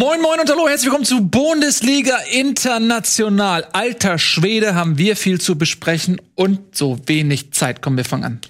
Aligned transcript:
Moin, 0.00 0.22
moin 0.22 0.40
und 0.40 0.48
hallo, 0.48 0.66
herzlich 0.66 0.86
willkommen 0.86 1.04
zu 1.04 1.28
Bundesliga 1.28 2.16
International. 2.32 3.66
Alter 3.74 4.16
Schwede, 4.18 4.74
haben 4.74 4.96
wir 4.96 5.14
viel 5.14 5.38
zu 5.38 5.58
besprechen 5.58 6.22
und 6.34 6.74
so 6.74 6.98
wenig 7.04 7.52
Zeit. 7.52 7.82
Komm, 7.82 7.98
wir 7.98 8.06
fangen 8.06 8.24
an. 8.24 8.40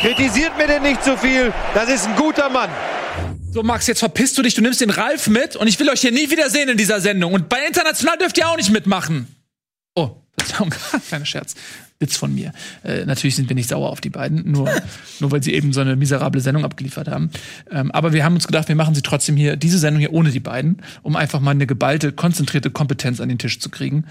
Kritisiert 0.00 0.56
mir 0.56 0.68
denn 0.68 0.82
nicht 0.82 1.02
zu 1.02 1.16
viel. 1.16 1.52
Das 1.74 1.88
ist 1.88 2.06
ein 2.06 2.14
guter 2.14 2.50
Mann. 2.50 2.70
So, 3.50 3.64
Max, 3.64 3.88
jetzt 3.88 3.98
verpisst 3.98 4.38
du 4.38 4.42
dich, 4.42 4.54
du 4.54 4.62
nimmst 4.62 4.80
den 4.80 4.90
Ralf 4.90 5.26
mit 5.26 5.56
und 5.56 5.66
ich 5.66 5.80
will 5.80 5.90
euch 5.90 6.02
hier 6.02 6.12
nie 6.12 6.30
wiedersehen 6.30 6.68
in 6.68 6.76
dieser 6.76 7.00
Sendung. 7.00 7.32
Und 7.34 7.48
bei 7.48 7.66
International 7.66 8.16
dürft 8.16 8.38
ihr 8.38 8.48
auch 8.48 8.56
nicht 8.56 8.70
mitmachen. 8.70 9.34
Oh, 9.96 10.22
Verzeihung, 10.38 10.70
kleiner 11.08 11.26
Scherz. 11.26 11.54
Witz 12.00 12.16
von 12.16 12.32
mir. 12.32 12.52
Äh, 12.84 13.04
natürlich 13.06 13.34
sind 13.34 13.48
wir 13.48 13.56
nicht 13.56 13.68
sauer 13.68 13.90
auf 13.90 14.00
die 14.00 14.10
beiden, 14.10 14.50
nur, 14.50 14.70
nur 15.20 15.32
weil 15.32 15.42
sie 15.42 15.52
eben 15.52 15.72
so 15.72 15.80
eine 15.80 15.96
miserable 15.96 16.40
Sendung 16.40 16.64
abgeliefert 16.64 17.08
haben. 17.08 17.30
Ähm, 17.70 17.90
aber 17.90 18.12
wir 18.12 18.24
haben 18.24 18.34
uns 18.34 18.46
gedacht, 18.46 18.68
wir 18.68 18.76
machen 18.76 18.94
sie 18.94 19.02
trotzdem 19.02 19.36
hier, 19.36 19.56
diese 19.56 19.78
Sendung 19.78 20.00
hier 20.00 20.12
ohne 20.12 20.30
die 20.30 20.40
beiden, 20.40 20.82
um 21.02 21.16
einfach 21.16 21.40
mal 21.40 21.50
eine 21.50 21.66
geballte, 21.66 22.12
konzentrierte 22.12 22.70
Kompetenz 22.70 23.20
an 23.20 23.28
den 23.28 23.38
Tisch 23.38 23.58
zu 23.58 23.68
kriegen. 23.68 24.04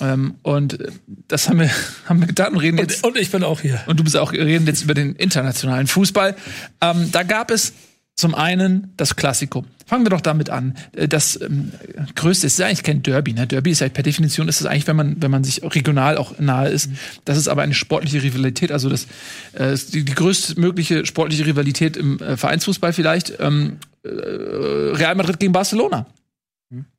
Ähm, 0.00 0.34
und 0.42 0.80
äh, 0.80 0.90
das 1.28 1.48
haben 1.48 1.60
wir, 1.60 1.70
haben 2.06 2.20
wir 2.20 2.26
getan 2.26 2.54
und 2.54 2.60
reden 2.60 2.78
jetzt. 2.78 3.04
Und 3.04 3.16
ich 3.16 3.30
bin 3.30 3.44
auch 3.44 3.60
hier. 3.60 3.80
Und 3.86 4.00
du 4.00 4.04
bist 4.04 4.16
auch, 4.16 4.32
reden 4.32 4.66
jetzt 4.66 4.82
über 4.82 4.94
den 4.94 5.14
internationalen 5.14 5.86
Fußball. 5.86 6.34
Ähm, 6.80 7.12
da 7.12 7.22
gab 7.22 7.52
es 7.52 7.72
zum 8.18 8.34
einen 8.34 8.92
das 8.96 9.14
Klassiko. 9.14 9.64
Fangen 9.86 10.04
wir 10.04 10.10
doch 10.10 10.20
damit 10.20 10.50
an. 10.50 10.76
Äh, 10.92 11.06
Das 11.06 11.40
ähm, 11.40 11.72
größte 12.16 12.48
ist 12.48 12.58
ja 12.58 12.66
eigentlich 12.66 12.82
kein 12.82 13.02
Derby. 13.02 13.32
Ne? 13.32 13.46
Derby 13.46 13.70
ist 13.70 13.80
ja 13.80 13.88
per 13.88 14.02
Definition 14.02 14.48
ist 14.48 14.60
es 14.60 14.66
eigentlich, 14.66 14.88
wenn 14.88 14.96
man 14.96 15.22
wenn 15.22 15.30
man 15.30 15.44
sich 15.44 15.62
regional 15.62 16.18
auch 16.18 16.36
nahe 16.40 16.68
ist. 16.68 16.90
Das 17.24 17.38
ist 17.38 17.46
aber 17.46 17.62
eine 17.62 17.74
sportliche 17.74 18.20
Rivalität. 18.20 18.72
Also 18.72 18.88
das 18.88 19.06
äh, 19.52 19.76
die, 19.92 20.04
die 20.04 20.14
größtmögliche 20.14 21.06
sportliche 21.06 21.46
Rivalität 21.46 21.96
im 21.96 22.18
äh, 22.18 22.36
Vereinsfußball 22.36 22.92
vielleicht. 22.92 23.38
Ähm, 23.38 23.78
äh, 24.02 24.08
Real 24.08 25.14
Madrid 25.14 25.38
gegen 25.38 25.52
Barcelona. 25.52 26.06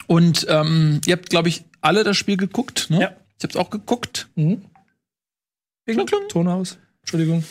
Und 0.07 0.47
ähm, 0.49 1.01
ihr 1.05 1.17
habt, 1.17 1.29
glaube 1.29 1.49
ich, 1.49 1.65
alle 1.81 2.03
das 2.05 2.15
Spiel 2.15 2.37
geguckt. 2.37 2.87
Ne? 2.89 3.01
Ja. 3.01 3.11
Ich 3.37 3.43
habe 3.43 3.51
es 3.51 3.55
auch 3.57 3.69
geguckt. 3.69 4.29
Mhm. 4.35 4.63
Kling, 5.85 6.05
kling. 6.05 6.27
Tonhaus. 6.29 6.77
Entschuldigung. 7.01 7.43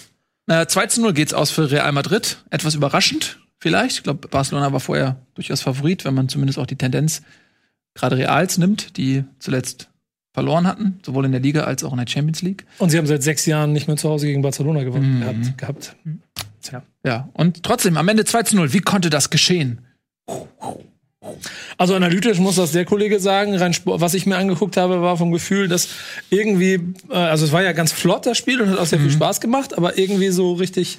Äh, 0.48 0.66
2 0.66 0.86
zu 0.86 1.02
0 1.02 1.12
geht's 1.12 1.34
aus 1.34 1.50
für 1.50 1.70
Real 1.70 1.92
Madrid. 1.92 2.38
Etwas 2.50 2.74
überraschend, 2.74 3.38
vielleicht. 3.58 3.96
Ich 3.98 4.02
glaube, 4.02 4.28
Barcelona 4.28 4.72
war 4.72 4.80
vorher 4.80 5.16
durchaus 5.34 5.62
Favorit, 5.62 6.04
wenn 6.04 6.14
man 6.14 6.28
zumindest 6.28 6.58
auch 6.58 6.66
die 6.66 6.76
Tendenz 6.76 7.22
gerade 7.94 8.16
Reals 8.16 8.58
nimmt, 8.58 8.96
die 8.96 9.24
zuletzt 9.38 9.88
verloren 10.34 10.66
hatten, 10.66 11.00
sowohl 11.04 11.24
in 11.24 11.32
der 11.32 11.40
Liga 11.40 11.64
als 11.64 11.82
auch 11.82 11.92
in 11.92 11.98
der 11.98 12.06
Champions 12.06 12.42
League. 12.42 12.64
Und 12.78 12.90
sie 12.90 12.98
haben 12.98 13.06
seit 13.06 13.22
sechs 13.22 13.44
Jahren 13.46 13.72
nicht 13.72 13.88
mehr 13.88 13.96
zu 13.96 14.08
Hause 14.08 14.26
gegen 14.26 14.42
Barcelona 14.42 14.84
gewonnen 14.84 15.16
Mhm. 15.16 15.20
gehabt. 15.20 15.58
gehabt. 15.58 15.96
Tja. 16.62 16.82
Ja, 17.04 17.28
und 17.32 17.62
trotzdem, 17.62 17.96
am 17.96 18.06
Ende 18.08 18.24
2 18.24 18.42
zu 18.44 18.56
0. 18.56 18.72
Wie 18.72 18.80
konnte 18.80 19.10
das 19.10 19.30
geschehen? 19.30 19.80
Also 21.76 21.94
analytisch 21.94 22.38
muss 22.38 22.56
das 22.56 22.72
der 22.72 22.84
Kollege 22.84 23.18
sagen. 23.20 23.54
Rein 23.56 23.72
Sport, 23.74 24.00
was 24.00 24.14
ich 24.14 24.26
mir 24.26 24.36
angeguckt 24.36 24.76
habe, 24.76 25.02
war 25.02 25.16
vom 25.16 25.32
Gefühl, 25.32 25.68
dass 25.68 25.88
irgendwie, 26.30 26.74
äh, 27.10 27.14
also 27.14 27.44
es 27.44 27.52
war 27.52 27.62
ja 27.62 27.72
ganz 27.72 27.92
flott 27.92 28.24
das 28.26 28.38
Spiel 28.38 28.60
und 28.60 28.70
hat 28.70 28.78
auch 28.78 28.86
sehr 28.86 29.00
viel 29.00 29.10
Spaß 29.10 29.40
gemacht, 29.40 29.76
aber 29.76 29.98
irgendwie 29.98 30.28
so 30.30 30.54
richtig 30.54 30.98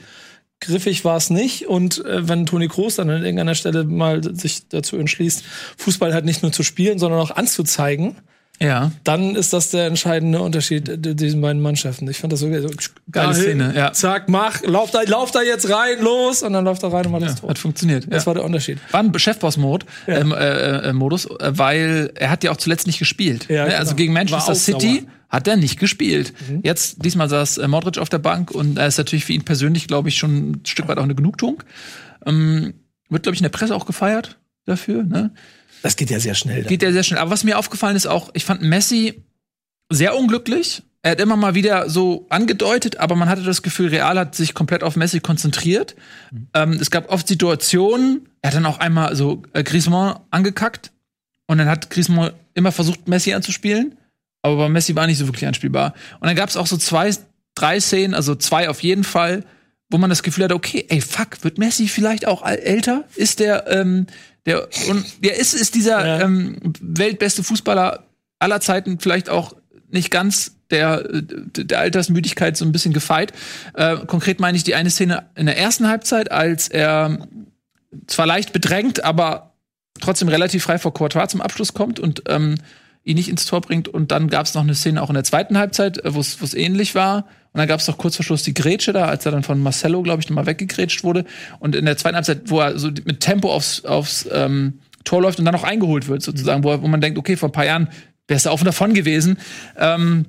griffig 0.60 1.06
war 1.06 1.18
es 1.18 1.30
nicht. 1.30 1.68
Und 1.68 2.04
äh, 2.06 2.28
wenn 2.28 2.46
Toni 2.46 2.68
Kroos 2.68 2.96
dann 2.96 3.10
an 3.10 3.24
irgendeiner 3.24 3.56
Stelle 3.56 3.84
mal 3.84 4.24
sich 4.36 4.68
dazu 4.68 4.98
entschließt, 4.98 5.44
Fußball 5.78 6.14
halt 6.14 6.26
nicht 6.26 6.44
nur 6.44 6.52
zu 6.52 6.64
spielen, 6.64 7.00
sondern 7.00 7.20
auch 7.20 7.32
anzuzeigen, 7.32 8.16
Ja. 8.62 8.92
dann 9.04 9.36
ist 9.36 9.54
das 9.54 9.72
der 9.72 9.88
entscheidende 9.88 10.42
Unterschied 10.42 10.90
äh, 10.90 11.16
diesen 11.16 11.42
beiden 11.42 11.62
Mannschaften. 11.62 12.10
Ich 12.10 12.18
fand 12.18 12.34
das 12.34 12.42
so, 12.42 12.62
so 12.62 12.70
Geile 13.12 13.34
Szene, 13.34 13.74
ja. 13.76 13.94
Zack, 13.94 14.28
mach, 14.28 14.62
lauf 14.64 14.92
da, 14.92 15.02
lauf 15.04 15.32
da 15.32 15.42
jetzt 15.42 15.70
rein, 15.70 16.02
los, 16.02 16.44
und 16.44 16.54
dann 16.54 16.66
läuft 16.66 16.84
er 16.84 16.92
rein 16.92 17.06
und 17.06 17.14
macht 17.14 17.24
das 17.24 17.36
ja 17.36 17.40
Tor. 17.40 17.50
hat 17.50 17.58
funktioniert. 17.58 18.06
Das 18.10 18.24
ja. 18.24 18.28
war 18.28 18.34
der 18.36 18.44
Unterschied. 18.44 18.80
war 18.92 19.02
ein 19.02 19.18
Chefboss-Mod, 19.18 19.86
ähm, 20.08 20.34
äh, 20.34 20.90
äh, 20.90 20.94
Modus, 20.94 21.28
weil 21.40 22.12
er 22.16 22.30
hat 22.30 22.44
ja 22.44 22.52
auch 22.52 22.58
zuletzt 22.58 22.88
nicht 22.88 23.00
gespielt. 23.00 23.48
Ja, 23.50 23.64
ne? 23.64 23.70
genau. 23.70 23.80
Also 23.80 23.96
gegen 23.96 24.14
Manchester 24.14 24.56
City 24.56 25.08
hat 25.30 25.48
er 25.48 25.58
nicht 25.58 25.80
gespielt. 25.80 26.34
Jetzt, 26.64 27.06
diesmal 27.06 27.30
saß 27.30 27.60
äh, 27.60 27.68
Modric 27.68 27.98
auf 28.00 28.10
der 28.10 28.20
Bank 28.20 28.52
und 28.52 28.78
er 28.78 28.88
ist 28.88 28.98
natürlich 28.98 29.26
für 29.26 29.34
ihn 29.34 29.46
persönlich, 29.46 29.88
glaube 29.88 30.10
ich, 30.10 30.18
schon 30.18 30.52
ein 30.52 30.62
Stück 30.66 30.88
weit 30.88 30.98
auch 30.98 31.04
eine 31.04 31.16
Genugtuung. 31.16 31.64
Ähm, 32.26 32.74
wird, 33.10 33.24
glaube 33.24 33.36
ich, 33.36 33.40
in 33.40 33.44
der 33.44 33.50
Presse 33.50 33.76
auch 33.76 33.86
gefeiert 33.86 34.38
dafür. 34.66 35.04
Ne? 35.04 35.32
Das 35.82 35.96
geht 35.96 36.10
ja 36.10 36.20
sehr 36.20 36.36
schnell. 36.36 36.64
Geht 36.64 36.84
ja 36.84 36.92
sehr 36.92 37.04
schnell. 37.04 37.20
Aber 37.20 37.32
was 37.32 37.44
mir 37.44 37.58
aufgefallen 37.58 37.96
ist 37.96 38.08
auch, 38.08 38.30
ich 38.34 38.46
fand 38.46 38.62
Messi 38.62 39.24
sehr 39.90 40.16
unglücklich. 40.18 40.84
Er 41.02 41.12
hat 41.12 41.22
immer 41.22 41.38
mal 41.38 41.56
wieder 41.56 41.90
so 41.90 42.26
angedeutet, 42.30 42.98
aber 42.98 43.16
man 43.16 43.30
hatte 43.30 43.44
das 43.44 43.62
Gefühl, 43.62 43.88
Real 43.88 44.20
hat 44.20 44.36
sich 44.36 44.54
komplett 44.54 44.84
auf 44.84 44.98
Messi 44.98 45.22
konzentriert. 45.22 45.96
Ähm, 46.54 46.74
es 46.74 46.92
gab 46.92 47.10
oft 47.10 47.28
Situationen, 47.28 48.28
er 48.42 48.50
hat 48.50 48.56
dann 48.58 48.66
auch 48.66 48.80
einmal 48.80 49.16
so 49.16 49.44
äh, 49.54 49.64
Griezmann 49.64 50.20
angekackt 50.30 50.92
und 51.48 51.58
dann 51.58 51.70
hat 51.70 51.90
Griezmann 51.90 52.32
immer 52.54 52.74
versucht, 52.74 53.08
Messi 53.08 53.34
anzuspielen, 53.34 53.98
aber 54.42 54.58
bei 54.58 54.70
Messi 54.70 54.94
war 54.96 55.08
nicht 55.08 55.18
so 55.18 55.28
wirklich 55.28 55.48
anspielbar. 55.48 55.94
Und 56.20 56.28
dann 56.28 56.36
gab 56.36 56.50
es 56.50 56.58
auch 56.58 56.68
so 56.68 56.76
zwei, 56.76 57.12
drei 57.56 57.80
Szenen, 57.80 58.14
also 58.14 58.36
zwei 58.36 58.68
auf 58.68 58.84
jeden 58.84 59.06
Fall, 59.06 59.46
wo 59.90 59.98
man 59.98 60.10
das 60.10 60.22
Gefühl 60.22 60.44
hatte, 60.44 60.56
okay, 60.56 60.86
ey, 60.90 61.00
fuck, 61.00 61.44
wird 61.44 61.58
Messi 61.58 61.88
vielleicht 61.88 62.28
auch 62.28 62.46
älter? 62.46 63.06
Ist 63.16 63.40
der, 63.40 63.68
ähm, 63.68 64.06
der, 64.50 64.68
und 64.90 65.24
der 65.24 65.38
ist, 65.38 65.54
ist 65.54 65.76
dieser 65.76 66.06
Ja. 66.06 66.22
ähm, 66.22 66.58
weltbeste 66.82 67.44
Fußballer 67.44 68.04
aller 68.40 68.60
Zeiten 68.62 69.00
vielleicht 69.00 69.30
auch 69.30 69.54
nicht 69.90 70.12
ganz 70.12 70.56
der, 70.72 71.06
äh, 71.06 71.22
der 71.24 71.80
Altersmüdigkeit 71.80 72.58
so 72.58 72.66
ein 72.66 72.72
bisschen 72.72 72.94
gefeit. 72.94 73.34
Äh, 73.74 73.98
konkret 74.06 74.40
meine 74.40 74.58
ich 74.58 74.64
die 74.64 74.76
eine 74.76 74.90
Szene 74.90 75.28
in 75.36 75.46
der 75.46 75.58
ersten 75.58 75.88
Halbzeit, 75.88 76.32
als 76.32 76.68
er 76.68 77.28
zwar 78.08 78.26
leicht 78.26 78.54
bedrängt, 78.54 79.04
aber 79.04 79.54
trotzdem 80.00 80.28
relativ 80.30 80.64
frei 80.64 80.78
vor 80.78 80.94
Courtois 80.94 81.28
zum 81.28 81.42
Abschluss 81.42 81.74
kommt 81.74 82.00
und 82.00 82.24
ähm, 82.28 82.56
ihn 83.10 83.16
nicht 83.16 83.30
ins 83.30 83.46
Tor 83.46 83.62
bringt. 83.62 83.88
Und 83.88 84.12
dann 84.12 84.30
gab 84.30 84.46
es 84.46 84.54
noch 84.54 84.62
eine 84.62 84.76
Szene 84.76 85.02
auch 85.02 85.10
in 85.10 85.16
der 85.16 85.24
zweiten 85.24 85.58
Halbzeit, 85.58 86.04
äh, 86.04 86.14
wo 86.14 86.20
es 86.20 86.54
ähnlich 86.54 86.96
war. 86.96 87.26
Und 87.52 87.58
dann 87.58 87.68
gab 87.68 87.80
es 87.80 87.88
noch 87.88 87.98
kurz 87.98 88.16
vor 88.16 88.24
Schluss 88.24 88.44
die 88.44 88.54
Grätsche 88.54 88.94
da, 88.94 89.06
als 89.06 89.26
er 89.26 89.32
dann 89.32 89.44
von 89.44 89.60
Marcelo, 89.60 90.04
glaube 90.04 90.22
ich, 90.22 90.30
nochmal 90.30 90.46
weggegrätscht 90.46 91.04
wurde. 91.04 91.26
Und 91.60 91.76
in 91.76 91.86
der 91.86 91.98
zweiten 91.98 92.16
Halbzeit, 92.16 92.44
wo 92.46 92.60
er 92.60 92.78
so 92.78 92.90
mit 93.06 93.22
Tempo 93.22 93.52
aufs, 93.52 93.84
aufs 93.86 94.30
ähm, 94.32 94.80
Tor 95.04 95.22
läuft 95.22 95.40
und 95.40 95.46
dann 95.46 95.56
noch 95.56 95.64
eingeholt 95.64 96.08
wird, 96.08 96.22
sozusagen, 96.22 96.64
wo, 96.64 96.72
er, 96.72 96.84
wo 96.84 96.88
man 96.88 97.02
denkt, 97.02 97.18
okay, 97.18 97.36
vor 97.36 97.50
ein 97.50 97.54
paar 97.54 97.66
Jahren 97.66 97.90
wärst 98.28 98.46
du 98.46 98.52
auf 98.52 98.62
und 98.62 98.66
davon 98.66 98.94
gewesen. 98.94 99.38
Ähm, 99.78 100.26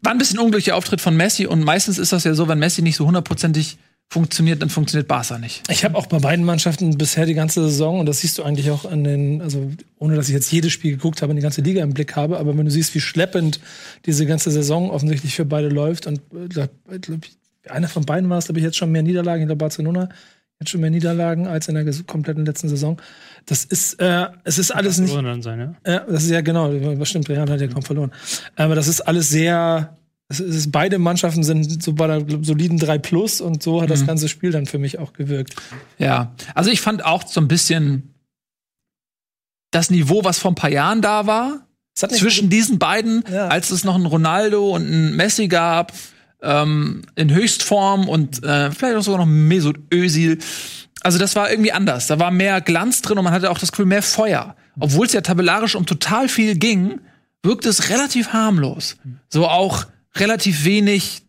war 0.00 0.12
ein 0.12 0.18
bisschen 0.18 0.38
unglücklicher 0.38 0.76
Auftritt 0.76 1.00
von 1.00 1.16
Messi 1.16 1.46
und 1.46 1.62
meistens 1.62 1.98
ist 1.98 2.12
das 2.12 2.24
ja 2.24 2.34
so, 2.34 2.48
wenn 2.48 2.58
Messi 2.58 2.82
nicht 2.82 2.96
so 2.96 3.06
hundertprozentig 3.06 3.78
funktioniert, 4.14 4.62
dann 4.62 4.70
funktioniert 4.70 5.08
Barca 5.08 5.38
nicht. 5.40 5.64
Ich 5.68 5.84
habe 5.84 5.98
auch 5.98 6.06
bei 6.06 6.20
beiden 6.20 6.44
Mannschaften 6.44 6.96
bisher 6.96 7.26
die 7.26 7.34
ganze 7.34 7.62
Saison, 7.62 7.98
und 7.98 8.06
das 8.06 8.20
siehst 8.20 8.38
du 8.38 8.44
eigentlich 8.44 8.70
auch 8.70 8.84
an 8.84 9.02
den, 9.02 9.42
also 9.42 9.72
ohne 9.98 10.14
dass 10.14 10.28
ich 10.28 10.34
jetzt 10.34 10.52
jedes 10.52 10.70
Spiel 10.70 10.92
geguckt 10.92 11.20
habe 11.20 11.30
und 11.30 11.36
die 11.36 11.42
ganze 11.42 11.62
Liga 11.62 11.82
im 11.82 11.94
Blick 11.94 12.14
habe, 12.14 12.38
aber 12.38 12.56
wenn 12.56 12.64
du 12.64 12.70
siehst, 12.70 12.94
wie 12.94 13.00
schleppend 13.00 13.58
diese 14.06 14.24
ganze 14.24 14.52
Saison 14.52 14.88
offensichtlich 14.90 15.34
für 15.34 15.44
beide 15.44 15.68
läuft, 15.68 16.06
und 16.06 16.20
äh, 16.32 16.46
glaub, 16.48 16.70
glaub 17.00 17.24
ich, 17.24 17.36
einer 17.68 17.88
von 17.88 18.04
beiden 18.04 18.30
war 18.30 18.38
es, 18.38 18.44
glaube 18.44 18.60
ich, 18.60 18.64
jetzt 18.64 18.76
schon 18.76 18.92
mehr 18.92 19.02
Niederlagen, 19.02 19.42
ich 19.42 19.48
glaube 19.48 19.58
Barcelona 19.58 20.08
jetzt 20.60 20.70
schon 20.70 20.80
mehr 20.80 20.90
Niederlagen 20.90 21.48
als 21.48 21.66
in 21.66 21.74
der 21.74 21.84
kompletten 22.06 22.46
letzten 22.46 22.68
Saison. 22.68 23.00
Das 23.46 23.64
ist, 23.64 24.00
äh, 24.00 24.26
es 24.44 24.58
ist 24.58 24.70
alles 24.70 24.98
nicht, 24.98 25.12
sein, 25.12 25.76
ja. 25.84 25.92
Ja, 25.92 26.00
das 26.08 26.22
ist 26.22 26.30
ja 26.30 26.40
genau, 26.40 26.72
das 26.72 27.08
stimmt, 27.08 27.28
Real 27.28 27.50
hat 27.50 27.60
ja 27.60 27.66
kaum 27.66 27.82
verloren. 27.82 28.12
Aber 28.54 28.76
das 28.76 28.86
ist 28.86 29.00
alles 29.00 29.28
sehr, 29.28 29.96
es 30.28 30.40
ist, 30.40 30.72
beide 30.72 30.98
Mannschaften 30.98 31.44
sind 31.44 31.82
so 31.82 31.92
bei 31.92 32.06
der 32.06 32.24
soliden 32.42 32.78
3 32.78 32.98
Plus 32.98 33.40
und 33.40 33.62
so 33.62 33.82
hat 33.82 33.90
das 33.90 34.06
ganze 34.06 34.28
Spiel 34.28 34.50
dann 34.52 34.66
für 34.66 34.78
mich 34.78 34.98
auch 34.98 35.12
gewirkt. 35.12 35.54
Ja, 35.98 36.34
also 36.54 36.70
ich 36.70 36.80
fand 36.80 37.04
auch 37.04 37.26
so 37.26 37.40
ein 37.40 37.48
bisschen 37.48 38.14
das 39.70 39.90
Niveau, 39.90 40.24
was 40.24 40.38
vor 40.38 40.52
ein 40.52 40.54
paar 40.56 40.70
Jahren 40.70 41.02
da 41.02 41.26
war, 41.26 41.66
zwischen 41.94 42.48
diesen 42.48 42.78
beiden, 42.78 43.22
Ja. 43.30 43.48
als 43.48 43.70
es 43.70 43.84
noch 43.84 43.94
einen 43.96 44.06
Ronaldo 44.06 44.70
und 44.74 44.82
einen 44.86 45.16
Messi 45.16 45.48
gab, 45.48 45.92
ähm, 46.42 47.02
in 47.16 47.32
Höchstform 47.32 48.08
und 48.08 48.42
äh, 48.44 48.70
vielleicht 48.70 48.96
auch 48.96 49.02
sogar 49.02 49.20
noch 49.20 49.26
Mesut 49.32 49.78
Özil. 49.92 50.38
Also 51.02 51.18
das 51.18 51.36
war 51.36 51.50
irgendwie 51.50 51.72
anders. 51.72 52.06
Da 52.06 52.18
war 52.18 52.30
mehr 52.30 52.60
Glanz 52.60 53.02
drin 53.02 53.18
und 53.18 53.24
man 53.24 53.32
hatte 53.32 53.50
auch 53.50 53.58
das 53.58 53.72
Gefühl, 53.72 53.86
mehr 53.86 54.02
Feuer. 54.02 54.56
Obwohl 54.80 55.06
es 55.06 55.12
ja 55.12 55.20
tabellarisch 55.20 55.74
um 55.74 55.86
total 55.86 56.28
viel 56.28 56.56
ging, 56.56 57.00
wirkte 57.42 57.68
es 57.68 57.90
relativ 57.90 58.32
harmlos. 58.32 58.96
So 59.28 59.46
auch 59.48 59.86
relativ 60.16 60.64
wenig 60.64 61.22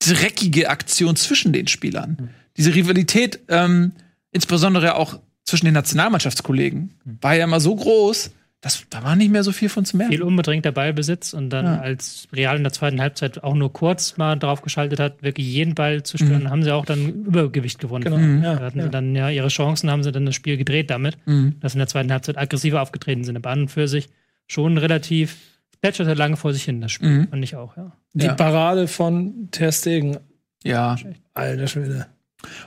dreckige 0.00 0.68
Aktion 0.70 1.16
zwischen 1.16 1.52
den 1.52 1.66
Spielern. 1.66 2.30
Diese 2.56 2.74
Rivalität, 2.74 3.40
ähm, 3.48 3.92
insbesondere 4.32 4.96
auch 4.96 5.18
zwischen 5.44 5.64
den 5.66 5.74
Nationalmannschaftskollegen, 5.74 6.94
war 7.20 7.34
ja 7.34 7.44
immer 7.44 7.60
so 7.60 7.74
groß, 7.74 8.30
dass 8.60 8.84
da 8.88 9.04
war 9.04 9.14
nicht 9.14 9.30
mehr 9.30 9.44
so 9.44 9.52
viel 9.52 9.68
von 9.68 9.84
zu 9.84 9.96
merken. 9.98 10.12
Viel 10.12 10.22
unbedrängter 10.22 10.72
Ballbesitz 10.72 11.34
und 11.34 11.50
dann 11.50 11.66
Ja. 11.66 11.80
als 11.80 12.28
Real 12.32 12.56
in 12.56 12.62
der 12.62 12.72
zweiten 12.72 12.98
Halbzeit 13.00 13.44
auch 13.44 13.54
nur 13.54 13.70
kurz 13.72 14.16
mal 14.16 14.36
drauf 14.36 14.62
geschaltet 14.62 15.00
hat, 15.00 15.22
wirklich 15.22 15.46
jeden 15.46 15.74
Ball 15.74 16.02
zu 16.02 16.16
stören, 16.16 16.48
haben 16.48 16.62
sie 16.62 16.72
auch 16.72 16.86
dann 16.86 17.24
Übergewicht 17.26 17.78
gewonnen. 17.78 18.04
Genau, 18.04 18.16
Mhm. 18.16 18.42
ja, 18.42 18.54
Da 18.56 18.64
hatten 18.64 18.78
ja. 18.78 18.84
sie 18.84 18.90
dann 18.90 19.14
ja 19.14 19.28
ihre 19.28 19.48
Chancen, 19.48 19.90
haben 19.90 20.02
sie 20.02 20.12
dann 20.12 20.24
das 20.24 20.34
Spiel 20.34 20.56
gedreht 20.56 20.88
damit, 20.88 21.18
Mhm. 21.26 21.56
dass 21.60 21.72
sie 21.72 21.76
in 21.76 21.80
der 21.80 21.88
zweiten 21.88 22.10
Halbzeit 22.10 22.38
aggressiver 22.38 22.80
aufgetreten 22.80 23.24
sind. 23.24 23.36
Aber 23.36 23.50
an 23.50 23.62
und 23.62 23.68
für 23.70 23.86
sich 23.86 24.08
schon 24.46 24.78
relativ 24.78 25.36
plätscherte 25.84 26.14
lange 26.14 26.36
vor 26.38 26.54
sich 26.54 26.64
hin, 26.64 26.80
das 26.80 26.92
Spiel. 26.92 27.08
Mhm. 27.10 27.28
Fand 27.28 27.44
ich 27.44 27.56
auch, 27.56 27.76
ja. 27.76 27.92
Die 28.14 28.24
Ja. 28.24 28.32
Parade 28.34 28.88
von 28.88 29.48
Ter 29.50 29.70
Stegen. 29.70 30.16
Ja. 30.62 30.96
Alter 31.34 31.66
Schwede. 31.66 32.06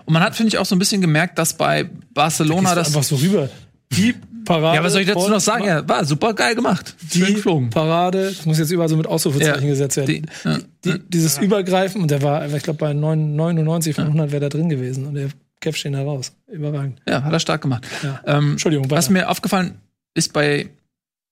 Und 0.06 0.14
man 0.14 0.22
hat, 0.22 0.36
finde 0.36 0.50
ich, 0.50 0.60
auch 0.60 0.66
so 0.68 0.76
ein 0.76 0.80
bisschen 0.80 1.02
gemerkt, 1.02 1.40
dass 1.40 1.56
bei 1.56 1.90
Barcelona 2.14 2.70
du 2.72 2.76
das. 2.76 2.88
einfach 2.90 3.02
so 3.04 3.16
rüber. 3.16 3.50
Die 3.92 4.14
Parade. 4.46 4.78
Ja, 4.78 4.84
was 4.84 4.94
soll 4.94 5.02
ich 5.02 5.08
dazu 5.08 5.30
noch 5.30 5.40
sagen? 5.40 5.66
Ja, 5.66 5.88
war 5.90 6.06
super 6.06 6.34
geil 6.36 6.54
gemacht. 6.54 6.96
Schön 7.12 7.26
Die 7.26 7.34
geflogen. 7.36 7.70
Parade, 7.72 8.28
das 8.28 8.46
muss 8.46 8.60
jetzt 8.60 8.70
überall 8.72 8.88
so 8.90 8.98
mit 8.98 9.08
Ausrufezeichen 9.08 9.64
Ja. 9.64 9.70
gesetzt 9.70 9.98
werden. 9.98 10.08
Die- 10.44 10.48
ja. 10.50 10.58
Die, 10.86 11.00
dieses 11.10 11.40
Übergreifen, 11.40 12.02
und 12.04 12.12
der 12.12 12.22
war, 12.22 12.46
ich 12.54 12.62
glaube, 12.64 12.78
bei 12.78 12.94
9 12.94 13.36
99 13.36 13.96
von 13.96 14.06
100 14.08 14.32
wäre 14.32 14.42
da 14.42 14.50
drin 14.50 14.70
gewesen 14.70 15.06
und 15.08 15.16
der 15.16 15.30
Kev 15.60 15.76
stehen 15.76 15.94
da 15.94 16.04
raus. 16.04 16.34
Überragend. 16.52 17.02
Ja, 17.10 17.24
hat 17.24 17.34
er 17.34 17.40
stark 17.40 17.62
gemacht. 17.64 17.84
Ja. 18.04 18.22
Ähm, 18.28 18.52
Entschuldigung, 18.52 18.92
was 18.92 19.06
weiter. 19.06 19.14
mir 19.14 19.30
aufgefallen 19.30 19.74
ist 20.14 20.34
bei 20.34 20.70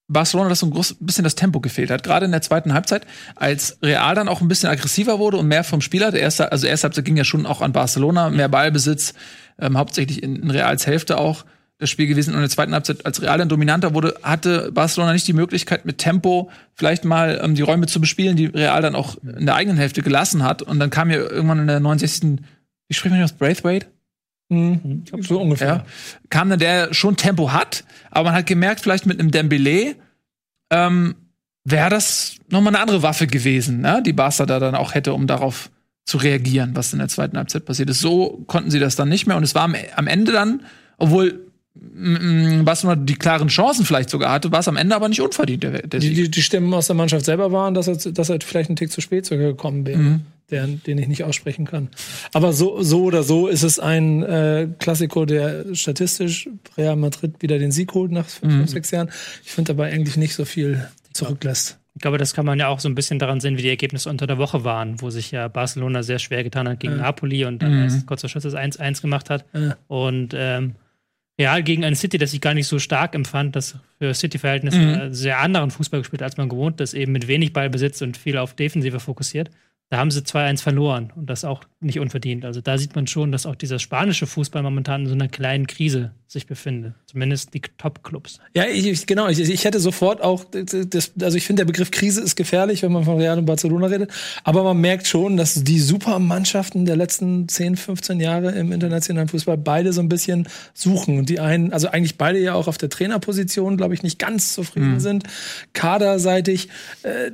Barcelona, 0.07 0.49
dass 0.49 0.59
so 0.59 0.67
ein 0.67 0.71
groß, 0.71 0.97
bisschen 0.99 1.23
das 1.23 1.35
Tempo 1.35 1.59
gefehlt 1.59 1.89
hat. 1.89 2.03
Gerade 2.03 2.25
in 2.25 2.31
der 2.31 2.41
zweiten 2.41 2.73
Halbzeit, 2.73 3.07
als 3.35 3.79
Real 3.81 4.13
dann 4.13 4.27
auch 4.27 4.41
ein 4.41 4.47
bisschen 4.47 4.69
aggressiver 4.69 5.17
wurde 5.19 5.37
und 5.37 5.47
mehr 5.47 5.63
vom 5.63 5.81
Spiel 5.81 6.05
hatte. 6.05 6.17
Erste, 6.17 6.51
also 6.51 6.67
erste 6.67 6.85
Halbzeit 6.85 7.05
ging 7.05 7.17
ja 7.17 7.23
schon 7.23 7.45
auch 7.45 7.61
an 7.61 7.73
Barcelona, 7.73 8.29
mehr 8.29 8.49
Ballbesitz, 8.49 9.13
ähm, 9.59 9.77
hauptsächlich 9.77 10.21
in, 10.21 10.35
in 10.35 10.51
Reals 10.51 10.85
Hälfte 10.85 11.17
auch 11.17 11.45
das 11.79 11.89
Spiel 11.89 12.07
gewesen. 12.07 12.31
Und 12.31 12.35
in 12.35 12.41
der 12.41 12.49
zweiten 12.49 12.73
Halbzeit, 12.73 13.05
als 13.05 13.21
Real 13.21 13.37
dann 13.37 13.49
dominanter 13.49 13.93
wurde, 13.93 14.15
hatte 14.21 14.71
Barcelona 14.71 15.13
nicht 15.13 15.27
die 15.27 15.33
Möglichkeit, 15.33 15.85
mit 15.85 15.97
Tempo 15.97 16.49
vielleicht 16.75 17.03
mal 17.03 17.41
ähm, 17.43 17.55
die 17.55 17.63
Räume 17.63 17.87
zu 17.87 17.99
bespielen, 17.99 18.37
die 18.37 18.45
Real 18.45 18.81
dann 18.81 18.95
auch 18.95 19.17
in 19.23 19.45
der 19.45 19.55
eigenen 19.55 19.77
Hälfte 19.77 20.03
gelassen 20.03 20.43
hat. 20.43 20.61
Und 20.61 20.79
dann 20.79 20.91
kam 20.91 21.09
ja 21.09 21.17
irgendwann 21.17 21.59
in 21.59 21.67
der 21.67 21.79
69. 21.79 22.39
Wie 22.87 22.93
spricht 22.93 23.13
man 23.13 23.23
aus 23.23 23.33
Braithwaite? 23.33 23.87
Mhm. 24.49 25.03
So 25.21 25.41
ungefähr. 25.41 25.67
ja, 25.67 25.85
kam 26.29 26.49
dann 26.49 26.59
der 26.59 26.93
schon 26.93 27.15
Tempo 27.15 27.51
hat, 27.51 27.83
aber 28.11 28.29
man 28.29 28.39
hat 28.39 28.45
gemerkt, 28.45 28.81
vielleicht 28.81 29.05
mit 29.05 29.19
einem 29.19 29.31
Dembele 29.31 29.95
ähm, 30.69 31.15
wäre 31.63 31.89
das 31.89 32.35
nochmal 32.49 32.73
eine 32.73 32.81
andere 32.81 33.01
Waffe 33.01 33.27
gewesen, 33.27 33.81
ne? 33.81 34.01
die 34.05 34.13
Barca 34.13 34.45
da 34.45 34.59
dann 34.59 34.75
auch 34.75 34.93
hätte, 34.93 35.13
um 35.13 35.25
darauf 35.27 35.71
zu 36.05 36.17
reagieren, 36.17 36.75
was 36.75 36.93
in 36.93 36.99
der 36.99 37.07
zweiten 37.07 37.37
Halbzeit 37.37 37.65
passiert 37.65 37.89
ist. 37.89 37.99
So 37.99 38.43
konnten 38.45 38.69
sie 38.69 38.79
das 38.79 38.95
dann 38.95 39.09
nicht 39.09 39.25
mehr 39.25 39.37
und 39.37 39.43
es 39.43 39.55
war 39.55 39.63
am, 39.63 39.75
am 39.95 40.05
Ende 40.05 40.31
dann, 40.31 40.61
obwohl 40.97 41.47
mm, 41.73 42.63
Barcelona 42.63 43.01
die 43.01 43.15
klaren 43.15 43.47
Chancen 43.47 43.83
vielleicht 43.85 44.11
sogar 44.11 44.31
hatte, 44.31 44.51
war 44.51 44.59
es 44.59 44.67
am 44.67 44.77
Ende 44.77 44.95
aber 44.95 45.09
nicht 45.09 45.21
unverdient, 45.21 45.63
der, 45.63 45.81
der 45.81 45.99
Die, 45.99 46.13
die, 46.13 46.29
die 46.29 46.41
Stimmen 46.43 46.71
aus 46.75 46.85
der 46.85 46.95
Mannschaft 46.95 47.25
selber 47.25 47.51
waren, 47.51 47.73
dass 47.73 47.87
er, 47.87 47.95
dass 48.11 48.29
er 48.29 48.37
vielleicht 48.41 48.69
einen 48.69 48.75
Tick 48.75 48.91
zu 48.91 49.01
spät 49.01 49.25
sogar 49.25 49.47
gekommen 49.47 49.87
wäre, 49.87 49.97
Mhm. 49.97 50.21
Der, 50.51 50.67
den 50.67 50.97
ich 50.97 51.07
nicht 51.07 51.23
aussprechen 51.23 51.65
kann. 51.65 51.89
Aber 52.33 52.53
so, 52.53 52.81
so 52.83 53.03
oder 53.03 53.23
so 53.23 53.47
ist 53.47 53.63
es 53.63 53.79
ein 53.79 54.23
äh, 54.23 54.67
Klassiko, 54.79 55.25
der 55.25 55.73
statistisch 55.73 56.47
Real 56.77 56.95
Madrid 56.95 57.41
wieder 57.41 57.57
den 57.59 57.71
Sieg 57.71 57.93
holt 57.93 58.11
nach 58.11 58.27
fünf, 58.27 58.53
Mhm. 58.53 58.67
sechs 58.67 58.91
Jahren. 58.91 59.09
Ich 59.43 59.51
finde 59.51 59.71
aber 59.73 59.85
eigentlich 59.85 60.17
nicht 60.17 60.35
so 60.35 60.45
viel 60.45 60.87
zurücklässt. 61.13 61.79
Ich 61.95 62.01
glaube, 62.01 62.17
das 62.17 62.33
kann 62.33 62.45
man 62.45 62.59
ja 62.59 62.67
auch 62.67 62.81
so 62.81 62.89
ein 62.89 62.95
bisschen 62.95 63.19
daran 63.19 63.39
sehen, 63.39 63.57
wie 63.57 63.61
die 63.61 63.69
Ergebnisse 63.69 64.09
unter 64.09 64.27
der 64.27 64.37
Woche 64.37 64.63
waren, 64.65 65.01
wo 65.01 65.09
sich 65.09 65.31
ja 65.31 65.47
Barcelona 65.47 66.03
sehr 66.03 66.19
schwer 66.19 66.43
getan 66.43 66.67
hat 66.67 66.81
gegen 66.81 66.97
Napoli 66.97 67.45
und 67.45 67.61
dann 67.61 67.73
Mhm. 67.77 67.83
erst 67.83 68.05
kurz 68.05 68.19
vor 68.21 68.29
Schluss 68.29 68.43
das 68.43 68.53
1-1 68.53 69.01
gemacht 69.01 69.29
hat. 69.29 69.45
Ja. 69.53 69.77
Und 69.87 70.33
ähm, 70.35 70.75
Real 71.39 71.63
gegen 71.63 71.83
ein 71.85 71.95
City, 71.95 72.17
das 72.17 72.33
ich 72.33 72.41
gar 72.41 72.53
nicht 72.53 72.67
so 72.67 72.79
stark 72.79 73.13
empfand, 73.15 73.55
das 73.55 73.75
für 73.97 74.13
City-Verhältnisse 74.13 74.77
Mhm. 74.77 75.13
sehr 75.13 75.39
anderen 75.39 75.71
Fußball 75.71 76.01
gespielt, 76.01 76.21
als 76.21 76.35
man 76.37 76.49
gewohnt 76.49 76.79
ist, 76.81 76.93
eben 76.93 77.11
mit 77.13 77.27
wenig 77.27 77.53
Ballbesitz 77.53 78.01
und 78.01 78.17
viel 78.17 78.37
auf 78.37 78.53
Defensive 78.55 78.99
fokussiert. 78.99 79.49
Da 79.89 79.97
haben 79.97 80.09
sie 80.09 80.21
2-1 80.21 80.61
verloren 80.61 81.13
und 81.15 81.29
das 81.29 81.45
auch 81.45 81.63
nicht 81.79 81.99
unverdient. 81.99 82.43
Also 82.43 82.59
da 82.59 82.77
sieht 82.77 82.95
man 82.95 83.05
schon, 83.05 83.31
dass 83.31 83.45
auch 83.45 83.55
dieser 83.55 83.77
spanische 83.77 84.25
Fußball 84.25 84.63
momentan 84.63 85.01
in 85.03 85.07
so 85.07 85.13
einer 85.13 85.27
kleinen 85.27 85.67
Krise 85.67 86.11
sich 86.27 86.47
befindet. 86.47 86.95
Zumindest 87.05 87.53
die 87.53 87.61
Top-Clubs. 87.61 88.39
Ja, 88.55 88.65
ich, 88.65 88.87
ich, 88.87 89.05
genau. 89.05 89.27
Ich, 89.27 89.39
ich 89.39 89.63
hätte 89.63 89.79
sofort 89.79 90.21
auch, 90.21 90.43
das, 90.45 91.11
also 91.21 91.37
ich 91.37 91.45
finde, 91.45 91.61
der 91.61 91.65
Begriff 91.65 91.91
Krise 91.91 92.21
ist 92.21 92.35
gefährlich, 92.35 92.81
wenn 92.81 92.91
man 92.91 93.05
von 93.05 93.17
Real 93.17 93.37
und 93.37 93.45
Barcelona 93.45 93.87
redet. 93.87 94.11
Aber 94.43 94.63
man 94.63 94.81
merkt 94.81 95.05
schon, 95.05 95.37
dass 95.37 95.63
die 95.63 95.79
Supermannschaften 95.79 96.85
der 96.85 96.95
letzten 96.95 97.47
10, 97.47 97.77
15 97.77 98.19
Jahre 98.19 98.51
im 98.51 98.71
internationalen 98.71 99.29
Fußball 99.29 99.57
beide 99.57 99.93
so 99.93 100.01
ein 100.01 100.09
bisschen 100.09 100.47
suchen. 100.73 101.19
Und 101.19 101.29
die 101.29 101.39
einen, 101.39 101.71
also 101.71 101.89
eigentlich 101.89 102.17
beide 102.17 102.39
ja 102.39 102.55
auch 102.55 102.67
auf 102.67 102.79
der 102.79 102.89
Trainerposition, 102.89 103.77
glaube 103.77 103.93
ich, 103.93 104.01
nicht 104.01 104.17
ganz 104.17 104.53
zufrieden 104.53 104.99
sind. 104.99 105.25
Kaderseitig 105.73 106.69
äh, 107.03 107.31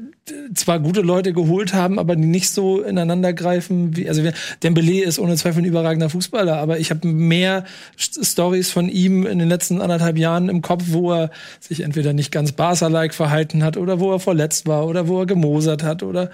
zwar 0.53 0.79
gute 0.79 1.01
Leute 1.01 1.33
geholt 1.33 1.73
haben, 1.73 1.97
aber 1.97 2.15
die 2.15 2.25
nicht 2.25 2.40
so 2.49 2.81
ineinander 2.81 3.33
greifen. 3.33 3.95
Wie, 3.95 4.09
also 4.09 4.23
Dembele 4.63 5.03
ist 5.03 5.19
ohne 5.19 5.35
Zweifel 5.35 5.61
ein 5.61 5.65
überragender 5.65 6.09
Fußballer, 6.09 6.57
aber 6.57 6.79
ich 6.79 6.89
habe 6.89 7.07
mehr 7.07 7.65
St- 7.99 8.25
Stories 8.25 8.71
von 8.71 8.89
ihm 8.89 9.25
in 9.27 9.39
den 9.39 9.47
letzten 9.47 9.79
anderthalb 9.81 10.17
Jahren 10.17 10.49
im 10.49 10.61
Kopf, 10.61 10.85
wo 10.87 11.13
er 11.13 11.31
sich 11.59 11.81
entweder 11.81 12.13
nicht 12.13 12.31
ganz 12.31 12.51
Barca-like 12.51 13.13
verhalten 13.13 13.63
hat 13.63 13.77
oder 13.77 13.99
wo 13.99 14.11
er 14.11 14.19
verletzt 14.19 14.67
war 14.67 14.87
oder 14.87 15.07
wo 15.07 15.19
er 15.19 15.25
gemosert 15.25 15.83
hat 15.83 16.03
oder 16.03 16.31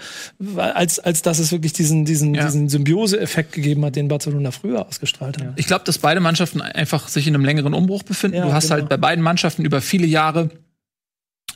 als, 0.56 0.98
als 0.98 1.22
dass 1.22 1.38
es 1.38 1.52
wirklich 1.52 1.72
diesen, 1.74 2.04
diesen, 2.04 2.34
Ja. 2.34 2.44
diesen 2.46 2.68
Symbiose-Effekt 2.68 3.52
gegeben 3.52 3.84
hat, 3.84 3.96
den 3.96 4.08
Barcelona 4.08 4.50
früher 4.50 4.86
ausgestrahlt 4.86 5.38
hat. 5.38 5.52
Ich 5.56 5.66
glaube, 5.66 5.84
dass 5.84 5.98
beide 5.98 6.20
Mannschaften 6.20 6.60
einfach 6.60 7.08
sich 7.08 7.26
in 7.26 7.34
einem 7.34 7.44
längeren 7.44 7.74
Umbruch 7.74 8.02
befinden. 8.02 8.36
Ja, 8.38 8.46
du 8.46 8.52
hast 8.52 8.64
genau. 8.68 8.74
halt 8.80 8.88
bei 8.88 8.96
beiden 8.96 9.22
Mannschaften 9.22 9.64
über 9.64 9.80
viele 9.80 10.06
Jahre 10.06 10.50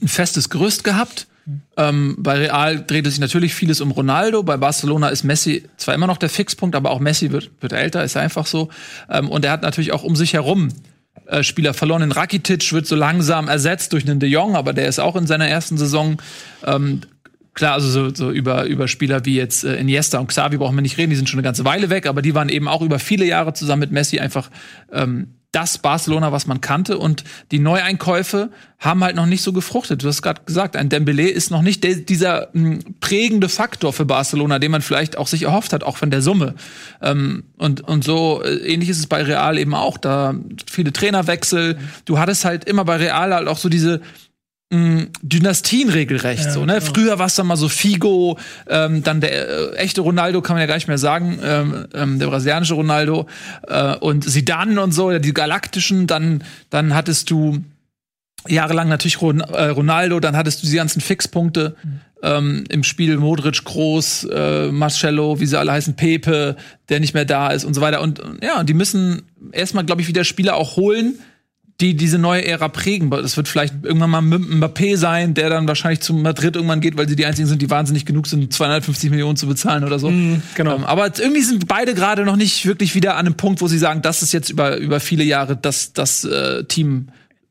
ein 0.00 0.08
festes 0.08 0.48
Gerüst 0.50 0.84
gehabt. 0.84 1.26
Ähm, 1.76 2.16
bei 2.18 2.38
Real 2.38 2.84
drehte 2.84 3.10
sich 3.10 3.18
natürlich 3.18 3.54
vieles 3.54 3.80
um 3.80 3.90
Ronaldo. 3.90 4.42
Bei 4.42 4.56
Barcelona 4.56 5.08
ist 5.08 5.24
Messi 5.24 5.64
zwar 5.76 5.94
immer 5.94 6.06
noch 6.06 6.18
der 6.18 6.28
Fixpunkt, 6.28 6.76
aber 6.76 6.90
auch 6.90 7.00
Messi 7.00 7.32
wird, 7.32 7.50
wird 7.60 7.72
älter, 7.72 8.04
ist 8.04 8.16
einfach 8.16 8.46
so. 8.46 8.68
Ähm, 9.10 9.28
und 9.28 9.44
er 9.44 9.52
hat 9.52 9.62
natürlich 9.62 9.92
auch 9.92 10.04
um 10.04 10.14
sich 10.14 10.34
herum 10.34 10.68
äh, 11.26 11.42
Spieler 11.42 11.74
verloren. 11.74 12.02
In 12.02 12.12
Rakitic 12.12 12.72
wird 12.72 12.86
so 12.86 12.94
langsam 12.94 13.48
ersetzt 13.48 13.92
durch 13.92 14.08
einen 14.08 14.20
De 14.20 14.28
Jong, 14.28 14.54
aber 14.54 14.72
der 14.72 14.86
ist 14.86 15.00
auch 15.00 15.16
in 15.16 15.26
seiner 15.26 15.48
ersten 15.48 15.78
Saison. 15.78 16.18
Ähm, 16.64 17.02
Klar, 17.54 17.74
also 17.74 17.88
so, 17.88 18.14
so 18.14 18.30
über, 18.30 18.64
über 18.64 18.88
Spieler 18.88 19.26
wie 19.26 19.36
jetzt 19.36 19.64
äh, 19.64 19.76
Iniesta 19.76 20.18
und 20.18 20.28
Xavi 20.28 20.56
brauchen 20.56 20.74
wir 20.74 20.80
nicht 20.80 20.96
reden, 20.96 21.10
die 21.10 21.16
sind 21.16 21.28
schon 21.28 21.38
eine 21.38 21.44
ganze 21.44 21.66
Weile 21.66 21.90
weg, 21.90 22.06
aber 22.06 22.22
die 22.22 22.34
waren 22.34 22.48
eben 22.48 22.66
auch 22.66 22.80
über 22.80 22.98
viele 22.98 23.26
Jahre 23.26 23.52
zusammen 23.52 23.80
mit 23.80 23.92
Messi 23.92 24.20
einfach 24.20 24.50
ähm, 24.90 25.34
das 25.52 25.76
Barcelona, 25.78 26.32
was 26.32 26.46
man 26.46 26.60
kannte. 26.62 26.98
Und 26.98 27.24
die 27.50 27.58
Neueinkäufe 27.58 28.50
haben 28.78 29.04
halt 29.04 29.14
noch 29.16 29.26
nicht 29.26 29.42
so 29.42 29.52
gefruchtet. 29.52 30.02
Du 30.02 30.08
hast 30.08 30.22
gerade 30.22 30.40
gesagt, 30.44 30.76
ein 30.76 30.88
Dembele 30.88 31.28
ist 31.28 31.50
noch 31.50 31.62
nicht 31.62 31.84
dieser 32.08 32.48
mh, 32.54 32.78
prägende 33.00 33.48
Faktor 33.50 33.92
für 33.92 34.06
Barcelona, 34.06 34.58
den 34.58 34.70
man 34.70 34.82
vielleicht 34.82 35.18
auch 35.18 35.28
sich 35.28 35.42
erhofft 35.42 35.74
hat, 35.74 35.84
auch 35.84 35.98
von 35.98 36.10
der 36.10 36.22
Summe. 36.22 36.54
Ähm, 37.02 37.44
und, 37.58 37.82
und 37.82 38.02
so 38.02 38.42
äh, 38.42 38.72
ähnlich 38.72 38.88
ist 38.88 38.98
es 38.98 39.06
bei 39.06 39.22
Real 39.22 39.58
eben 39.58 39.74
auch. 39.74 39.98
Da 39.98 40.34
viele 40.68 40.92
Trainerwechsel. 40.92 41.78
Du 42.06 42.18
hattest 42.18 42.44
halt 42.46 42.64
immer 42.64 42.84
bei 42.86 42.96
Real 42.96 43.34
halt 43.34 43.46
auch 43.46 43.58
so 43.58 43.68
diese 43.68 44.00
mh, 44.72 45.06
Dynastien 45.22 45.90
regelrecht. 45.90 46.50
so, 46.50 46.64
ne? 46.64 46.80
Früher 46.80 47.18
war 47.18 47.26
es 47.26 47.34
dann 47.34 47.46
mal 47.46 47.56
so 47.56 47.68
Figo, 47.68 48.38
ähm, 48.68 49.02
dann 49.02 49.20
der 49.20 49.74
äh, 49.74 49.76
echte 49.76 50.00
Ronaldo, 50.00 50.40
kann 50.40 50.54
man 50.54 50.62
ja 50.62 50.66
gar 50.66 50.74
nicht 50.74 50.88
mehr 50.88 50.98
sagen, 50.98 51.38
ähm, 51.44 51.86
ähm, 51.94 52.18
der 52.18 52.26
brasilianische 52.26 52.74
Ronaldo 52.74 53.26
äh, 53.68 53.94
und 53.96 54.28
Zidane 54.28 54.80
und 54.80 54.92
so, 54.92 55.12
ja, 55.12 55.18
die 55.18 55.34
galaktischen. 55.34 56.06
Dann, 56.06 56.42
dann 56.70 56.94
hattest 56.94 57.30
du 57.30 57.62
jahrelang 58.48 58.88
natürlich 58.88 59.20
Ron 59.20 59.40
äh, 59.40 59.66
Ronaldo, 59.66 60.18
dann 60.18 60.36
hattest 60.36 60.62
du 60.62 60.66
die 60.66 60.76
ganzen 60.76 61.00
Fixpunkte 61.00 61.76
ähm, 62.22 62.64
im 62.68 62.82
Spiel 62.82 63.18
Modric, 63.18 63.64
Groß, 63.64 64.28
äh, 64.32 64.72
Marcello, 64.72 65.38
wie 65.38 65.46
sie 65.46 65.58
alle 65.58 65.72
heißen, 65.72 65.94
Pepe, 65.94 66.56
der 66.88 67.00
nicht 67.00 67.14
mehr 67.14 67.24
da 67.24 67.50
ist 67.50 67.64
und 67.64 67.74
so 67.74 67.80
weiter. 67.80 68.00
Und 68.00 68.22
ja, 68.42 68.64
die 68.64 68.74
müssen 68.74 69.22
erstmal, 69.52 69.84
glaube 69.84 70.02
ich, 70.02 70.08
wieder 70.08 70.24
Spieler 70.24 70.56
auch 70.56 70.76
holen, 70.76 71.18
die 71.82 71.94
diese 71.94 72.16
neue 72.16 72.46
Ära 72.46 72.68
prägen. 72.68 73.10
Das 73.10 73.36
wird 73.36 73.48
vielleicht 73.48 73.74
irgendwann 73.82 74.10
mal 74.10 74.20
Mbappé 74.20 74.96
sein, 74.96 75.34
der 75.34 75.50
dann 75.50 75.66
wahrscheinlich 75.66 76.00
zu 76.00 76.14
Madrid 76.14 76.54
irgendwann 76.54 76.80
geht, 76.80 76.96
weil 76.96 77.08
sie 77.08 77.16
die 77.16 77.26
einzigen 77.26 77.48
sind, 77.48 77.60
die 77.60 77.70
wahnsinnig 77.70 78.06
genug 78.06 78.28
sind, 78.28 78.52
250 78.52 79.10
Millionen 79.10 79.36
zu 79.36 79.48
bezahlen 79.48 79.82
oder 79.82 79.98
so. 79.98 80.08
genau. 80.54 80.76
Ähm, 80.76 80.84
aber 80.84 81.10
irgendwie 81.18 81.42
sind 81.42 81.66
beide 81.66 81.94
gerade 81.94 82.24
noch 82.24 82.36
nicht 82.36 82.64
wirklich 82.66 82.94
wieder 82.94 83.16
an 83.16 83.26
einem 83.26 83.34
Punkt, 83.34 83.60
wo 83.60 83.66
sie 83.66 83.78
sagen, 83.78 84.00
das 84.00 84.22
ist 84.22 84.32
jetzt 84.32 84.48
über, 84.50 84.76
über 84.76 85.00
viele 85.00 85.24
Jahre 85.24 85.56
das, 85.56 85.92
das 85.92 86.24
äh, 86.24 86.64
Team, 86.64 87.08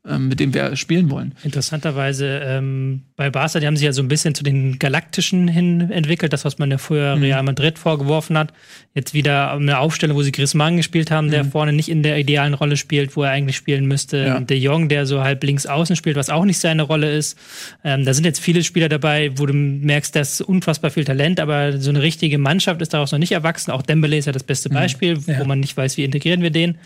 ähm, 0.08 0.28
mit 0.28 0.40
dem 0.40 0.52
wir 0.52 0.74
spielen 0.76 1.10
wollen. 1.10 1.34
Interessanterweise 1.44 2.40
ähm, 2.44 3.02
bei 3.16 3.30
Barca, 3.30 3.60
die 3.60 3.66
haben 3.66 3.76
sich 3.76 3.84
ja 3.86 3.92
so 3.92 4.02
ein 4.02 4.08
bisschen 4.08 4.34
zu 4.34 4.42
den 4.42 4.78
Galaktischen 4.80 5.46
hin 5.46 5.90
entwickelt, 5.92 6.32
das, 6.32 6.44
was 6.44 6.58
man 6.58 6.70
ja 6.72 6.78
früher 6.78 7.14
Mhm. 7.16 7.22
Real 7.22 7.42
Madrid 7.44 7.78
vorgeworfen 7.78 8.36
hat. 8.36 8.52
Jetzt 8.94 9.14
wieder 9.14 9.52
eine 9.52 9.78
Aufstellung, 9.78 10.16
wo 10.16 10.22
sie 10.22 10.32
Griezmann 10.32 10.76
gespielt 10.76 11.10
haben, 11.10 11.30
der 11.30 11.44
vorne 11.44 11.72
nicht 11.72 11.88
in 11.88 12.02
der 12.02 12.18
idealen 12.18 12.54
Rolle 12.54 12.76
spielt, 12.76 13.16
wo 13.16 13.22
er 13.22 13.30
eigentlich 13.30 13.56
spielen 13.56 13.86
müsste. 13.86 14.20
Mhm. 14.22 14.26
Ja. 14.26 14.40
De 14.40 14.58
Jong, 14.58 14.88
der 14.88 15.06
so 15.06 15.22
halb 15.22 15.42
links 15.44 15.66
außen 15.66 15.94
spielt, 15.96 16.16
was 16.16 16.30
auch 16.30 16.44
nicht 16.44 16.58
seine 16.58 16.82
Rolle 16.82 17.10
ist. 17.14 17.38
Ähm, 17.84 18.04
da 18.04 18.12
sind 18.12 18.24
jetzt 18.24 18.40
viele 18.40 18.64
Spieler 18.64 18.88
dabei, 18.88 19.30
wo 19.36 19.46
du 19.46 19.54
merkst, 19.54 20.14
das 20.16 20.32
ist 20.34 20.40
unfassbar 20.42 20.90
viel 20.90 21.04
Talent, 21.04 21.38
aber 21.40 21.78
so 21.78 21.90
eine 21.90 22.02
richtige 22.02 22.38
Mannschaft 22.38 22.82
ist 22.82 22.92
daraus 22.92 23.12
noch 23.12 23.18
nicht 23.20 23.32
erwachsen. 23.32 23.70
Auch 23.70 23.82
Dembele 23.82 24.16
ist 24.16 24.26
ja 24.26 24.32
das 24.32 24.42
beste 24.42 24.68
Beispiel, 24.68 25.16
Ja. 25.26 25.38
wo 25.38 25.44
man 25.44 25.60
nicht 25.60 25.76
weiß, 25.76 25.96
wie 25.96 26.04
integrieren 26.04 26.42
wir 26.42 26.50
den. 26.50 26.76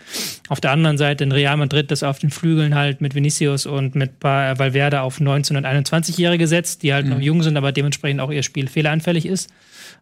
Auf 0.48 0.60
der 0.60 0.70
anderen 0.72 0.98
Seite 0.98 1.24
in 1.24 1.32
Real 1.32 1.56
Madrid, 1.56 1.90
das 1.90 2.02
auf 2.02 2.18
den 2.18 2.30
Flügeln 2.30 2.74
halt 2.74 3.00
mit 3.00 3.05
Vinicius 3.14 3.66
und 3.66 3.94
mit 3.94 4.12
Valverde 4.22 5.02
auf 5.02 5.20
19- 5.20 5.56
und 5.56 5.66
21-Jährige 5.66 6.38
gesetzt, 6.44 6.82
die 6.82 6.92
halt 6.92 7.06
noch 7.06 7.20
jung 7.20 7.42
sind, 7.42 7.56
aber 7.56 7.72
dementsprechend 7.72 8.20
auch 8.20 8.30
ihr 8.32 8.42
Spiel 8.42 8.66
fehleranfällig 8.68 9.26
ist. 9.26 9.50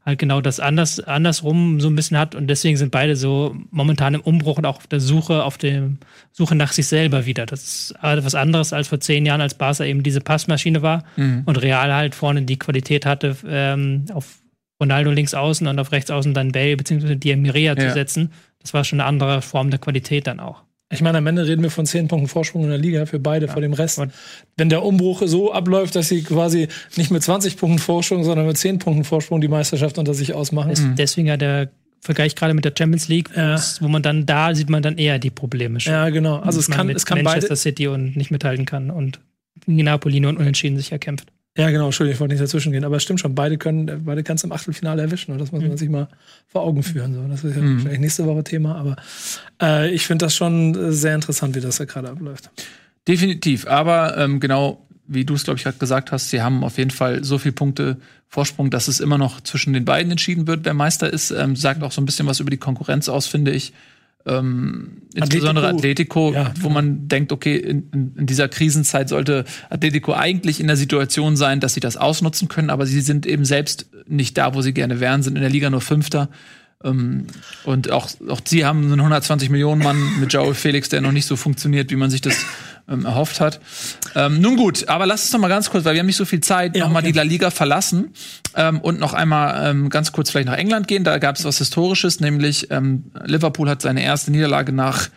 Halt 0.06 0.18
genau 0.18 0.40
das 0.40 0.61
anders, 0.61 1.00
andersrum 1.00 1.80
so 1.80 1.88
ein 1.88 1.96
bisschen 1.96 2.18
hat 2.18 2.34
und 2.34 2.46
deswegen 2.49 2.76
sind 2.76 2.90
beide 2.90 3.16
so 3.16 3.56
momentan 3.70 4.14
im 4.14 4.20
Umbruch 4.20 4.58
und 4.58 4.66
auch 4.66 4.76
auf 4.76 4.87
der 4.87 5.00
Suche, 5.00 5.44
auf 5.44 5.56
der 5.58 5.90
Suche 6.32 6.54
nach 6.54 6.73
sich 6.73 6.87
selber 6.87 7.26
wieder. 7.26 7.46
Das 7.46 7.62
ist 7.64 7.94
was 8.00 8.34
anderes 8.34 8.73
als 8.73 8.88
vor 8.88 9.00
zehn 9.00 9.25
Jahren, 9.26 9.40
als 9.40 9.54
Barca 9.54 9.84
eben 9.84 10.02
diese 10.02 10.20
Passmaschine 10.20 10.82
war 10.82 11.04
und 11.46 11.56
Real 11.62 11.92
halt 11.94 12.14
vorne 12.14 12.42
die 12.42 12.58
Qualität 12.58 13.06
hatte, 13.06 13.37
ähm, 13.49 14.04
auf 14.12 14.38
Ronaldo 14.80 15.11
links 15.11 15.32
außen 15.34 15.66
und 15.66 15.78
auf 15.78 15.92
rechts 15.92 16.11
außen 16.11 16.34
dann 16.34 16.52
Bale 16.52 16.76
bzw. 16.76 17.14
Di 17.16 17.34
Maria 17.37 17.76
zu 17.76 17.84
Ja. 17.87 17.92
setzen. 17.92 18.32
Das 18.61 18.75
war 18.75 18.84
schon 18.84 19.00
eine 19.00 19.08
andere 19.08 19.40
Form 19.42 19.70
der 19.70 19.78
Qualität 19.78 20.26
dann 20.26 20.40
auch. 20.40 20.62
Ich 20.93 21.00
meine, 21.00 21.19
am 21.19 21.26
Ende 21.26 21.47
reden 21.47 21.62
wir 21.62 21.71
von 21.71 21.87
10 21.87 22.09
Punkten 22.09 22.29
Vorsprung 22.29 22.62
in 22.64 22.69
der 22.69 22.79
Liga 22.79 23.07
für 23.07 23.19
beide 23.19 23.49
vor 23.49 23.62
dem 23.62 23.73
Rest. 23.73 23.99
Und- 23.99 24.12
Wenn 24.57 24.69
der 24.69 24.85
Umbruch 24.85 25.23
so 25.25 25.53
abläuft, 25.53 25.97
dass 25.97 26.09
sie 26.09 26.23
quasi 26.23 26.69
nicht 26.97 27.11
mit 27.11 27.23
20 27.23 27.57
Punkten 27.57 27.79
Vorsprung, 27.79 28.23
sondern 28.23 28.47
mit 28.47 28.59
10 28.59 28.79
Punkten 28.79 29.05
Vorsprung 29.05 29.41
die 29.41 29.49
Meisterschaft 29.49 29.99
unter 29.99 30.14
sich 30.14 30.35
ausmachen. 30.35 30.95
Deswegen 30.97 31.26
ja 31.26 31.37
der 31.37 31.71
Vergleich 32.00 32.37
gerade 32.37 32.53
mit 32.53 32.67
der 32.67 32.73
Champions 32.76 33.09
League, 33.09 33.31
Ja. 33.35 33.59
wo 33.81 33.88
man 33.88 34.03
dann 34.03 34.26
da 34.26 34.55
sieht 34.55 34.69
man 34.69 34.83
dann 34.83 34.99
eher 34.99 35.19
die 35.19 35.31
Probleme 35.31 35.81
schon. 35.81 35.93
Ja, 35.95 36.11
genau. 36.11 36.37
Also 36.41 36.61
es 36.61 36.69
kann, 36.71 36.88
es 36.91 37.07
kann 37.07 37.23
Manchester 37.23 37.49
beide. 37.49 37.57
City 37.57 37.87
und 37.88 38.14
nicht 38.14 38.31
mithalten 38.31 38.67
kann 38.67 38.91
und 38.91 39.21
Napoli 39.67 40.21
nur 40.21 40.37
unentschieden 40.38 40.76
sich 40.76 40.93
erkämpft. 40.93 41.33
Ja, 41.56 41.70
genau, 41.70 41.87
Entschuldigung, 41.87 42.14
ich 42.14 42.20
wollte 42.20 42.34
nicht 42.34 42.42
dazwischen 42.42 42.73
gehen. 42.73 42.84
Aber 42.84 42.96
es 42.96 43.04
stimmt 43.04 43.20
schon, 43.20 43.34
beide 43.34 43.58
können, 43.58 44.04
beide 44.04 44.25
kannst 44.25 44.42
du 44.42 44.49
im 44.49 44.52
Achtelfinale 44.52 45.02
erwischen. 45.02 45.32
Und 45.32 45.38
das 45.38 45.52
muss 45.52 45.62
man 45.62 45.76
sich 45.76 45.88
mal 45.88 46.08
vor 46.49 46.62
Augen 46.62 46.82
führen. 46.82 47.14
So. 47.14 47.23
Das 47.28 47.44
ist 47.44 47.56
ja 47.56 47.62
wahrscheinlich 47.62 48.00
nächste 48.00 48.26
Woche 48.26 48.42
Thema, 48.42 48.75
aber 48.75 48.96
äh, 49.62 49.90
ich 49.90 50.06
finde 50.06 50.25
das 50.25 50.34
schon 50.34 50.75
äh, 50.75 50.92
sehr 50.92 51.14
interessant, 51.14 51.54
wie 51.54 51.61
das 51.61 51.76
da 51.76 51.84
gerade 51.84 52.11
abläuft. 52.11 52.50
Definitiv. 53.06 53.68
Aber 53.68 54.16
ähm, 54.18 54.40
genau 54.40 54.84
wie 55.06 55.25
du 55.25 55.34
es, 55.34 55.44
glaube 55.44 55.58
ich, 55.58 55.64
gerade 55.64 55.78
gesagt 55.78 56.12
hast, 56.12 56.30
sie 56.30 56.42
haben 56.42 56.64
auf 56.64 56.78
jeden 56.78 56.90
Fall 56.90 57.25
so 57.25 57.38
viele 57.38 57.52
Punkte 57.52 57.99
Vorsprung, 58.28 58.70
dass 58.70 58.88
es 58.88 59.00
immer 59.00 59.18
noch 59.18 59.40
zwischen 59.42 59.73
den 59.73 59.84
beiden 59.84 60.11
entschieden 60.11 60.46
wird, 60.46 60.64
wer 60.64 60.75
Meister 60.75 61.12
ist. 61.12 61.30
Ähm, 61.30 61.56
sagt 61.56 61.82
auch 61.82 61.92
so 61.92 62.00
ein 62.00 62.06
bisschen 62.06 62.26
was 62.26 62.40
über 62.40 62.50
die 62.50 62.56
Konkurrenz 62.56 63.08
aus, 63.08 63.26
finde 63.26 63.52
ich. 63.52 63.73
Ähm, 64.26 65.02
insbesondere 65.14 65.69
Atletico, 65.69 66.33
Ja. 66.33 66.52
wo 66.61 66.71
man 66.71 67.09
denkt, 67.09 67.31
okay, 67.31 67.57
in, 67.57 67.90
in, 67.93 68.14
in 68.19 68.26
dieser 68.26 68.49
Krisenzeit 68.49 69.09
sollte 69.11 69.45
Atletico 69.69 70.14
eigentlich 70.14 70.61
in 70.61 70.66
der 70.66 70.76
Situation 70.76 71.37
sein, 71.37 71.61
dass 71.61 71.75
sie 71.75 71.81
das 71.81 71.97
ausnutzen 71.97 72.49
können, 72.49 72.71
aber 72.71 72.87
sie 72.87 73.00
sind 73.02 73.26
eben 73.26 73.45
selbst 73.45 73.87
nicht 74.07 74.38
da, 74.38 74.54
wo 74.54 74.62
sie 74.62 74.73
gerne 74.73 75.00
wären, 75.00 75.23
sind 75.23 75.37
in 75.37 75.43
der 75.43 75.50
Liga 75.50 75.69
nur 75.69 75.83
Fünfter. 75.83 76.31
Ähm, 76.83 77.26
und 77.64 77.90
auch, 77.90 78.09
auch 78.28 78.40
sie 78.45 78.64
haben 78.64 78.85
einen 78.85 79.00
120 79.00 79.50
Millionen 79.50 79.83
Mann 79.83 79.99
mit 80.21 80.33
Joao 80.33 80.54
Felix, 80.54 80.88
der 80.88 81.00
noch 81.00 81.12
nicht 81.12 81.26
so 81.26 81.37
funktioniert, 81.37 81.90
wie 81.90 81.97
man 81.97 82.11
sich 82.11 82.21
das 82.21 82.37
ähm, 82.88 83.05
erhofft 83.05 83.41
hat. 83.41 83.61
Ähm, 84.14 84.41
nun 84.41 84.57
gut, 84.57 84.88
aber 84.88 85.07
lass 85.07 85.23
uns 85.23 85.33
noch 85.33 85.41
mal 85.41 85.49
ganz 85.49 85.71
kurz, 85.71 85.85
weil 85.85 85.95
wir 85.95 86.00
haben 86.00 86.07
nicht 86.07 86.17
so 86.17 86.25
viel 86.25 86.41
Zeit, 86.41 86.76
Ja, 86.76 86.85
noch 86.85 86.93
mal 86.93 87.00
okay. 87.00 87.12
die 87.12 87.17
La 87.19 87.23
Liga 87.23 87.50
verlassen 87.50 88.12
ähm, 88.55 88.81
und 88.81 88.99
noch 89.00 89.14
einmal 89.14 89.71
ähm, 89.71 89.88
ganz 89.88 90.12
kurz 90.12 90.31
vielleicht 90.31 90.49
nach 90.49 90.57
England 90.57 90.88
gehen. 90.88 91.05
Da 91.05 91.19
gab 91.19 91.37
es 91.37 91.45
was 91.45 91.59
Historisches, 91.59 92.21
nämlich 92.21 92.71
ähm, 92.71 93.11
Liverpool 93.25 93.69
hat 93.69 93.83
seine 93.83 94.03
erste 94.03 94.31
Niederlage 94.31 94.73
nach 94.73 95.09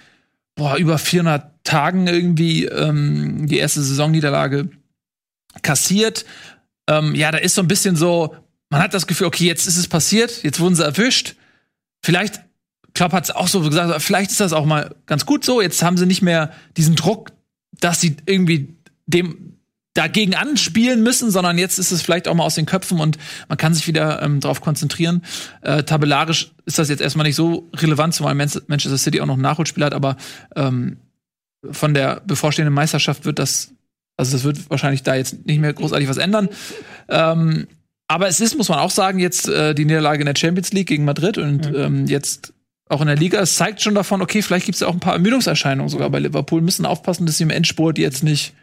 boah, 0.56 0.78
über 0.78 0.98
400 0.98 1.64
Tagen 1.64 2.08
irgendwie 2.08 2.66
ähm, 2.66 3.48
die 3.48 3.58
erste 3.58 3.82
Saisonniederlage 3.82 4.70
kassiert. 5.62 6.26
Ähm, 6.88 7.16
ja, 7.16 7.32
da 7.32 7.38
ist 7.38 7.56
so 7.56 7.62
ein 7.62 7.68
bisschen 7.68 7.96
so, 7.96 8.36
man 8.70 8.82
hat 8.82 8.94
das 8.94 9.08
Gefühl, 9.08 9.28
okay, 9.28 9.46
jetzt 9.46 9.68
ist 9.68 9.78
es 9.78 9.88
passiert, 9.88 10.44
jetzt 10.44 10.60
wurden 10.60 10.76
sie 10.76 10.84
erwischt. 10.84 11.36
Vielleicht, 12.02 12.42
Klopp 12.94 13.14
hat 13.14 13.26
es 13.26 13.32
auch 13.32 13.48
so 13.48 13.62
gesagt, 13.62 14.02
vielleicht 14.02 14.32
ist 14.32 14.40
das 14.40 14.54
auch 14.54 14.66
mal 14.66 14.96
ganz 15.06 15.26
gut 15.26 15.46
so. 15.46 15.62
Jetzt 15.62 15.82
haben 15.84 15.98
sie 15.98 16.06
nicht 16.06 16.22
mehr 16.22 16.52
diesen 16.76 16.96
Druck, 16.96 17.32
dass 17.80 18.02
sie 18.02 18.18
irgendwie 18.26 18.76
dem 19.06 19.54
dagegen 19.94 20.36
anspielen 20.36 21.02
müssen, 21.02 21.32
sondern 21.32 21.58
jetzt 21.58 21.80
ist 21.80 21.92
es 21.92 22.04
vielleicht 22.04 22.28
auch 22.28 22.36
mal 22.36 22.44
aus 22.44 22.54
den 22.54 22.68
Köpfen 22.68 23.00
und 23.00 23.18
man 23.50 23.58
kann 23.58 23.74
sich 23.74 23.88
wieder 23.88 24.22
ähm, 24.22 24.40
darauf 24.40 24.62
konzentrieren. 24.62 25.24
Äh, 25.62 25.84
tabellarisch 25.84 26.52
ist 26.66 26.78
das 26.78 26.90
jetzt 26.90 27.02
erstmal 27.02 27.26
nicht 27.26 27.36
so 27.36 27.68
relevant, 27.76 28.14
zumal 28.14 28.36
Man- 28.36 28.52
Manchester 28.68 29.00
City 29.00 29.22
auch 29.22 29.26
noch 29.26 29.38
ein 29.38 29.42
Nachholspiel 29.42 29.84
hat, 29.84 29.96
aber 29.96 30.18
ähm, 30.56 30.98
von 31.72 31.96
der 31.96 32.22
bevorstehenden 32.28 32.76
Meisterschaft 32.76 33.26
wird 33.26 33.40
das, 33.40 33.72
also 34.18 34.34
das 34.34 34.44
wird 34.44 34.70
wahrscheinlich 34.70 35.02
da 35.02 35.16
jetzt 35.16 35.48
nicht 35.48 35.60
mehr 35.60 35.74
großartig 35.74 36.08
was 36.08 36.18
ändern. 36.18 36.50
Ähm, 37.10 37.68
aber 38.08 38.28
es 38.28 38.40
ist, 38.40 38.56
muss 38.56 38.70
man 38.70 38.78
auch 38.78 38.92
sagen, 38.92 39.18
jetzt 39.18 39.50
äh, 39.50 39.74
die 39.74 39.86
Niederlage 39.86 40.20
in 40.20 40.28
der 40.28 40.36
Champions 40.38 40.72
League 40.74 40.88
gegen 40.88 41.06
Madrid 41.06 41.40
und 41.40 41.66
ähm, 41.76 42.06
jetzt 42.06 42.54
auch 42.90 43.02
in 43.02 43.08
der 43.08 43.16
Liga. 43.16 43.40
Es 43.40 43.56
zeigt 43.56 43.82
schon 43.82 43.96
davon, 43.96 44.22
okay, 44.22 44.42
vielleicht 44.42 44.66
gibt 44.66 44.76
es 44.76 44.82
ja 44.82 44.88
auch 44.88 44.94
ein 44.94 45.00
paar 45.00 45.14
Ermüdungserscheinungen 45.14 45.90
sogar 45.90 46.10
bei 46.10 46.20
Liverpool. 46.20 46.62
Müssen 46.62 46.86
aufpassen, 46.86 47.26
dass 47.26 47.38
sie 47.38 47.44
im 47.44 47.50
Endspurt 47.50 47.98
jetzt 47.98 48.24
nicht 48.24 48.54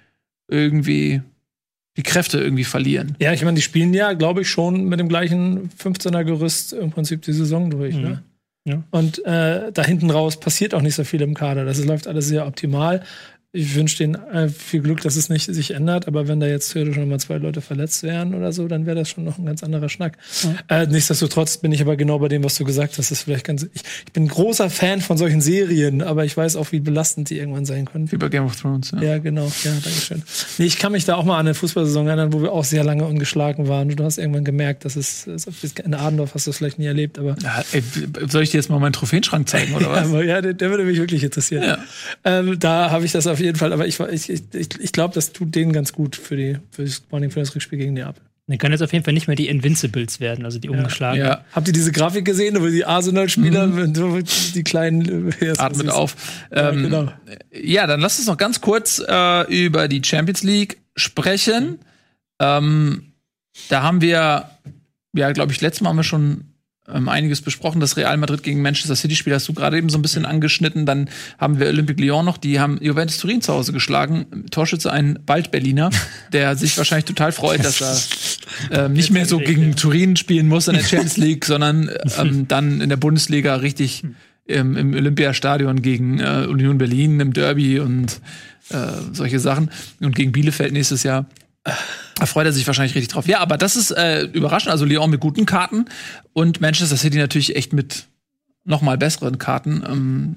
irgendwie 0.48 1.22
die 1.96 2.02
Kräfte 2.02 2.38
irgendwie 2.38 2.64
verlieren. 2.64 3.16
Ja, 3.20 3.32
ich 3.32 3.44
meine, 3.44 3.54
die 3.54 3.62
spielen 3.62 3.94
ja, 3.94 4.14
glaube 4.14 4.42
ich, 4.42 4.50
schon 4.50 4.84
mit 4.84 4.98
dem 4.98 5.08
gleichen 5.08 5.70
15er-Gerüst 5.70 6.72
im 6.72 6.90
Prinzip 6.90 7.22
die 7.22 7.32
Saison 7.32 7.70
durch. 7.70 7.94
Ne? 7.94 8.22
Ja. 8.66 8.82
Und 8.90 9.24
äh, 9.24 9.70
da 9.72 9.84
hinten 9.84 10.10
raus 10.10 10.40
passiert 10.40 10.74
auch 10.74 10.80
nicht 10.80 10.94
so 10.94 11.04
viel 11.04 11.20
im 11.20 11.34
Kader. 11.34 11.64
Das 11.64 11.84
läuft 11.84 12.08
alles 12.08 12.26
sehr 12.26 12.46
optimal. 12.46 13.02
Ich 13.54 13.74
wünsche 13.76 13.96
denen 13.98 14.16
äh, 14.16 14.48
viel 14.48 14.80
Glück, 14.80 15.00
dass 15.02 15.14
es 15.16 15.28
nicht 15.28 15.46
sich 15.46 15.70
ändert, 15.70 16.08
aber 16.08 16.26
wenn 16.26 16.40
da 16.40 16.46
jetzt 16.46 16.72
theoretisch 16.72 16.96
noch 16.96 17.06
mal 17.06 17.20
zwei 17.20 17.36
Leute 17.36 17.60
verletzt 17.60 18.02
wären 18.02 18.34
oder 18.34 18.52
so, 18.52 18.66
dann 18.66 18.84
wäre 18.84 18.96
das 18.96 19.08
schon 19.08 19.22
noch 19.24 19.38
ein 19.38 19.46
ganz 19.46 19.62
anderer 19.62 19.88
Schnack. 19.88 20.18
Äh, 20.68 20.86
nichtsdestotrotz 20.86 21.58
bin 21.58 21.70
ich 21.70 21.80
aber 21.80 21.96
genau 21.96 22.18
bei 22.18 22.26
dem, 22.28 22.42
was 22.42 22.56
du 22.56 22.64
gesagt 22.64 22.90
hast. 22.90 22.98
Das 22.98 23.10
ist 23.12 23.22
vielleicht 23.22 23.44
ganz. 23.44 23.62
Ich, 23.72 23.82
ich 24.06 24.12
bin 24.12 24.24
ein 24.24 24.28
großer 24.28 24.70
Fan 24.70 25.00
von 25.00 25.16
solchen 25.16 25.40
Serien, 25.40 26.02
aber 26.02 26.24
ich 26.24 26.36
weiß 26.36 26.56
auch, 26.56 26.72
wie 26.72 26.80
belastend 26.80 27.30
die 27.30 27.38
irgendwann 27.38 27.64
sein 27.64 27.84
können. 27.84 28.10
Wie 28.10 28.16
bei 28.16 28.28
Game 28.28 28.44
of 28.44 28.60
Thrones. 28.60 28.90
Ja. 28.90 29.02
Ja, 29.02 29.18
genau. 29.18 29.46
Ja, 29.62 29.70
danke 29.70 30.00
schön. 30.00 30.22
Nee, 30.58 30.64
ich 30.66 30.78
kann 30.78 30.90
mich 30.92 31.04
da 31.04 31.14
auch 31.14 31.24
mal 31.24 31.38
an 31.38 31.46
eine 31.46 31.54
Fußballsaison 31.54 32.08
erinnern, 32.08 32.32
wo 32.32 32.42
wir 32.42 32.50
auch 32.50 32.64
sehr 32.64 32.82
lange 32.82 33.04
ungeschlagen 33.04 33.68
waren. 33.68 33.88
Und 33.90 34.00
du 34.00 34.04
hast 34.04 34.18
irgendwann 34.18 34.44
gemerkt, 34.44 34.84
dass 34.84 34.96
es, 34.96 35.26
in 35.84 35.94
Adendorf 35.94 36.34
hast 36.34 36.46
du 36.46 36.50
es 36.50 36.56
vielleicht 36.56 36.78
nie 36.80 36.86
erlebt, 36.86 37.18
aber 37.20 37.36
Ja, 37.40 37.62
ey, 37.72 37.82
soll 38.28 38.42
ich 38.42 38.50
dir 38.50 38.58
jetzt 38.58 38.68
mal 38.70 38.80
meinen 38.80 38.92
Trophäenschrank 38.92 39.48
zeigen 39.48 39.74
oder 39.74 39.86
ja, 39.94 40.12
was? 40.12 40.24
ja, 40.24 40.40
der, 40.40 40.54
der 40.54 40.70
würde 40.70 40.84
mich 40.84 40.98
wirklich 40.98 41.22
interessieren. 41.22 41.62
Ja. 41.62 41.78
Ähm, 42.24 42.58
da 42.58 42.90
habe 42.90 43.04
ich 43.04 43.12
das 43.12 43.26
auf 43.28 43.40
jeden 43.44 43.58
Fall, 43.58 43.72
aber 43.72 43.86
ich, 43.86 44.00
ich, 44.00 44.28
ich, 44.30 44.40
ich 44.52 44.92
glaube, 44.92 45.14
das 45.14 45.32
tut 45.32 45.54
denen 45.54 45.72
ganz 45.72 45.92
gut 45.92 46.16
für 46.16 46.36
die, 46.36 46.58
für 46.70 46.84
das, 46.84 47.02
für 47.08 47.40
das 47.40 47.54
Rückspiel 47.54 47.78
gegen 47.78 47.94
Neapel. 47.94 48.22
Die 48.46 48.58
können 48.58 48.72
jetzt 48.72 48.82
auf 48.82 48.92
jeden 48.92 49.04
Fall 49.04 49.14
nicht 49.14 49.26
mehr 49.26 49.36
die 49.36 49.48
Invincibles 49.48 50.20
werden, 50.20 50.44
also 50.44 50.58
die 50.58 50.68
ungeschlagen. 50.68 51.18
Ja, 51.18 51.44
Habt 51.52 51.66
ihr 51.66 51.72
diese 51.72 51.92
Grafik 51.92 52.26
gesehen, 52.26 52.60
wo 52.60 52.66
die 52.66 52.84
Arsenal-Spieler, 52.84 53.88
so 53.94 54.18
die 54.54 54.62
kleinen, 54.62 55.32
äh, 55.40 55.46
ja, 55.46 55.52
atmet 55.56 55.88
auf. 55.88 56.14
Ja, 56.54 56.70
Ähm, 56.70 56.82
genau. 56.82 57.12
Ja, 57.52 57.86
dann 57.86 58.00
lass 58.00 58.18
uns 58.18 58.26
noch 58.26 58.36
ganz 58.36 58.60
kurz 58.60 59.02
äh, 59.06 59.64
über 59.64 59.88
die 59.88 60.02
Champions 60.04 60.42
League 60.42 60.78
sprechen. 60.94 61.78
Ähm, 62.38 63.14
da 63.70 63.82
haben 63.82 64.02
wir, 64.02 64.50
ja, 65.14 65.32
glaube 65.32 65.52
ich, 65.52 65.62
letztes 65.62 65.80
Mal 65.80 65.90
haben 65.90 65.96
wir 65.96 66.04
schon 66.04 66.53
ähm, 66.92 67.08
einiges 67.08 67.40
besprochen. 67.40 67.80
Das 67.80 67.96
Real 67.96 68.16
Madrid 68.16 68.42
gegen 68.42 68.60
Manchester 68.60 68.96
City 68.96 69.16
Spiel 69.16 69.34
hast 69.34 69.48
du 69.48 69.54
gerade 69.54 69.78
eben 69.78 69.88
so 69.88 69.98
ein 69.98 70.02
bisschen 70.02 70.24
angeschnitten. 70.26 70.84
Dann 70.86 71.08
haben 71.38 71.58
wir 71.58 71.68
Olympique 71.68 72.00
Lyon 72.00 72.24
noch, 72.24 72.36
die 72.36 72.60
haben 72.60 72.78
Juventus 72.80 73.18
Turin 73.18 73.40
zu 73.40 73.52
Hause 73.52 73.72
geschlagen. 73.72 74.44
Torschütze 74.50 74.92
ein 74.92 75.18
bald 75.24 75.50
Berliner, 75.50 75.90
der 76.32 76.56
sich 76.56 76.76
wahrscheinlich 76.78 77.06
total 77.06 77.32
freut, 77.32 77.64
dass 77.64 77.80
er 78.70 78.84
ähm, 78.84 78.92
nicht 78.92 79.10
mehr 79.10 79.26
so 79.26 79.38
gegen 79.38 79.76
Turin 79.76 80.16
spielen 80.16 80.48
muss 80.48 80.68
in 80.68 80.74
der 80.74 80.84
Champions 80.84 81.16
League, 81.16 81.44
sondern 81.44 81.90
ähm, 82.18 82.48
dann 82.48 82.80
in 82.80 82.88
der 82.88 82.96
Bundesliga 82.96 83.56
richtig 83.56 84.04
im, 84.46 84.76
im 84.76 84.94
Olympiastadion 84.94 85.80
gegen 85.80 86.20
äh, 86.20 86.46
Union 86.48 86.76
Berlin 86.76 87.18
im 87.20 87.32
Derby 87.32 87.80
und 87.80 88.20
äh, 88.70 88.76
solche 89.12 89.40
Sachen 89.40 89.70
und 90.00 90.14
gegen 90.14 90.32
Bielefeld 90.32 90.72
nächstes 90.72 91.02
Jahr. 91.02 91.26
Da 92.16 92.26
freut 92.26 92.46
er 92.46 92.52
sich 92.52 92.66
wahrscheinlich 92.66 92.94
richtig 92.94 93.12
drauf. 93.12 93.26
Ja, 93.26 93.40
aber 93.40 93.56
das 93.56 93.76
ist 93.76 93.90
äh, 93.90 94.22
überraschend. 94.24 94.70
Also 94.70 94.84
Lyon 94.84 95.10
mit 95.10 95.20
guten 95.20 95.46
Karten 95.46 95.86
und 96.32 96.60
Manchester 96.60 96.96
City 96.96 97.18
natürlich 97.18 97.56
echt 97.56 97.72
mit 97.72 98.06
noch 98.64 98.82
mal 98.82 98.98
besseren 98.98 99.38
Karten. 99.38 99.82
Ähm, 99.86 100.36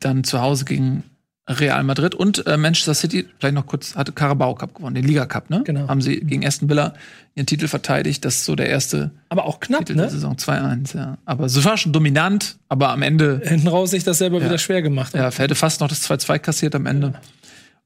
dann 0.00 0.24
zu 0.24 0.40
Hause 0.40 0.64
gegen 0.64 1.04
Real 1.48 1.84
Madrid 1.84 2.14
und 2.14 2.44
äh, 2.46 2.56
Manchester 2.56 2.94
City, 2.94 3.24
vielleicht 3.38 3.54
noch 3.54 3.66
kurz, 3.66 3.94
hatte 3.94 4.10
Carabao 4.10 4.54
Cup 4.56 4.74
gewonnen, 4.74 4.96
den 4.96 5.04
Liga 5.04 5.26
Cup, 5.26 5.48
ne? 5.48 5.62
Genau. 5.64 5.86
Haben 5.86 6.00
sie 6.00 6.18
gegen 6.18 6.44
Aston 6.44 6.68
Villa 6.68 6.94
ihren 7.36 7.46
Titel 7.46 7.68
verteidigt. 7.68 8.24
Das 8.24 8.36
ist 8.36 8.46
so 8.46 8.56
der 8.56 8.68
erste 8.68 9.12
Aber 9.28 9.44
auch 9.44 9.60
knapp, 9.60 9.80
Titel 9.80 9.94
der 9.94 10.06
ne? 10.06 10.10
Saison 10.10 10.34
2-1, 10.34 10.96
ja. 10.96 11.18
Aber 11.24 11.44
es 11.44 11.64
war 11.64 11.76
schon 11.76 11.92
dominant, 11.92 12.56
aber 12.68 12.88
am 12.88 13.02
Ende 13.02 13.40
Hinten 13.44 13.68
raus 13.68 13.92
sich 13.92 14.02
das 14.02 14.18
selber 14.18 14.42
wieder 14.42 14.58
schwer 14.58 14.82
gemacht. 14.82 15.14
ja, 15.14 15.30
hätte 15.30 15.54
fast 15.54 15.80
noch 15.80 15.88
das 15.88 16.08
2-2 16.10 16.38
kassiert 16.40 16.74
am 16.74 16.86
Ende. 16.86 17.14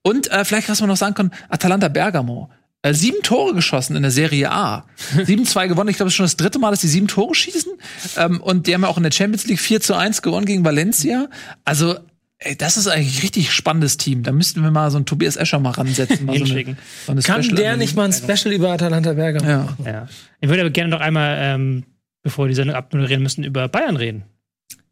Und 0.02 0.30
äh, 0.30 0.45
vielleicht, 0.45 0.69
was 0.69 0.80
man 0.80 0.88
noch 0.88 0.97
sagen 0.97 1.14
kann, 1.14 1.30
Atalanta 1.49 1.88
Bergamo. 1.88 2.50
Äh, 2.83 2.95
sieben 2.95 3.23
Tore 3.23 3.52
geschossen 3.54 3.95
in 3.97 4.02
der 4.02 4.11
Serie 4.11 4.50
A. 4.50 4.87
7-2 5.16 5.69
gewonnen. 5.69 5.90
Ich 5.90 5.97
glaube, 5.97 6.09
es 6.09 6.12
ist 6.14 6.16
schon 6.16 6.25
das 6.25 6.37
dritte 6.37 6.59
Mal, 6.59 6.71
dass 6.71 6.80
die 6.80 6.88
sieben 6.88 7.09
Tore 7.09 7.35
schießen. 7.35 7.73
Ähm, 8.16 8.40
und 8.40 8.66
die 8.66 8.75
haben 8.75 8.83
ja 8.83 8.88
auch 8.88 8.97
in 8.97 9.02
der 9.02 9.11
Champions 9.12 9.47
League 9.47 9.61
4 9.61 9.80
zu 9.83 9.95
1 9.95 10.23
gewonnen 10.23 10.47
gegen 10.47 10.64
Valencia. 10.64 11.28
Also, 11.66 11.99
ey, 12.38 12.57
das 12.57 12.78
ist 12.78 12.87
eigentlich 12.87 13.19
ein 13.19 13.21
richtig 13.21 13.52
spannendes 13.52 13.99
Team. 13.99 14.23
Da 14.23 14.33
müssten 14.33 14.62
wir 14.62 14.71
mal 14.71 14.90
so 14.90 14.97
einen 14.97 15.04
Tobias 15.04 15.37
Escher 15.37 15.59
mal 15.59 15.73
ransetzen. 15.73 16.25
Mal 16.25 16.38
so 16.38 16.45
eine, 16.54 16.76
so 17.04 17.12
eine 17.12 17.21
Kann 17.21 17.42
der 17.54 17.76
nicht 17.76 17.97
mal 17.97 18.04
ein 18.04 18.14
Special 18.14 18.54
über 18.54 18.71
Atalanta 18.73 19.12
Bergamo 19.12 19.47
Ja. 19.47 19.59
machen? 19.64 19.85
Ja. 19.85 20.09
Ich 20.40 20.49
würde 20.49 20.62
aber 20.62 20.71
gerne 20.71 20.88
noch 20.88 21.00
einmal, 21.00 21.37
ähm, 21.38 21.85
bevor 22.23 22.47
wir 22.47 22.49
die 22.49 22.54
Sendung 22.54 22.76
abmoderieren 22.76 23.23
müssen, 23.23 23.45
über 23.45 23.69
Bayern 23.69 23.97
reden. 23.97 24.25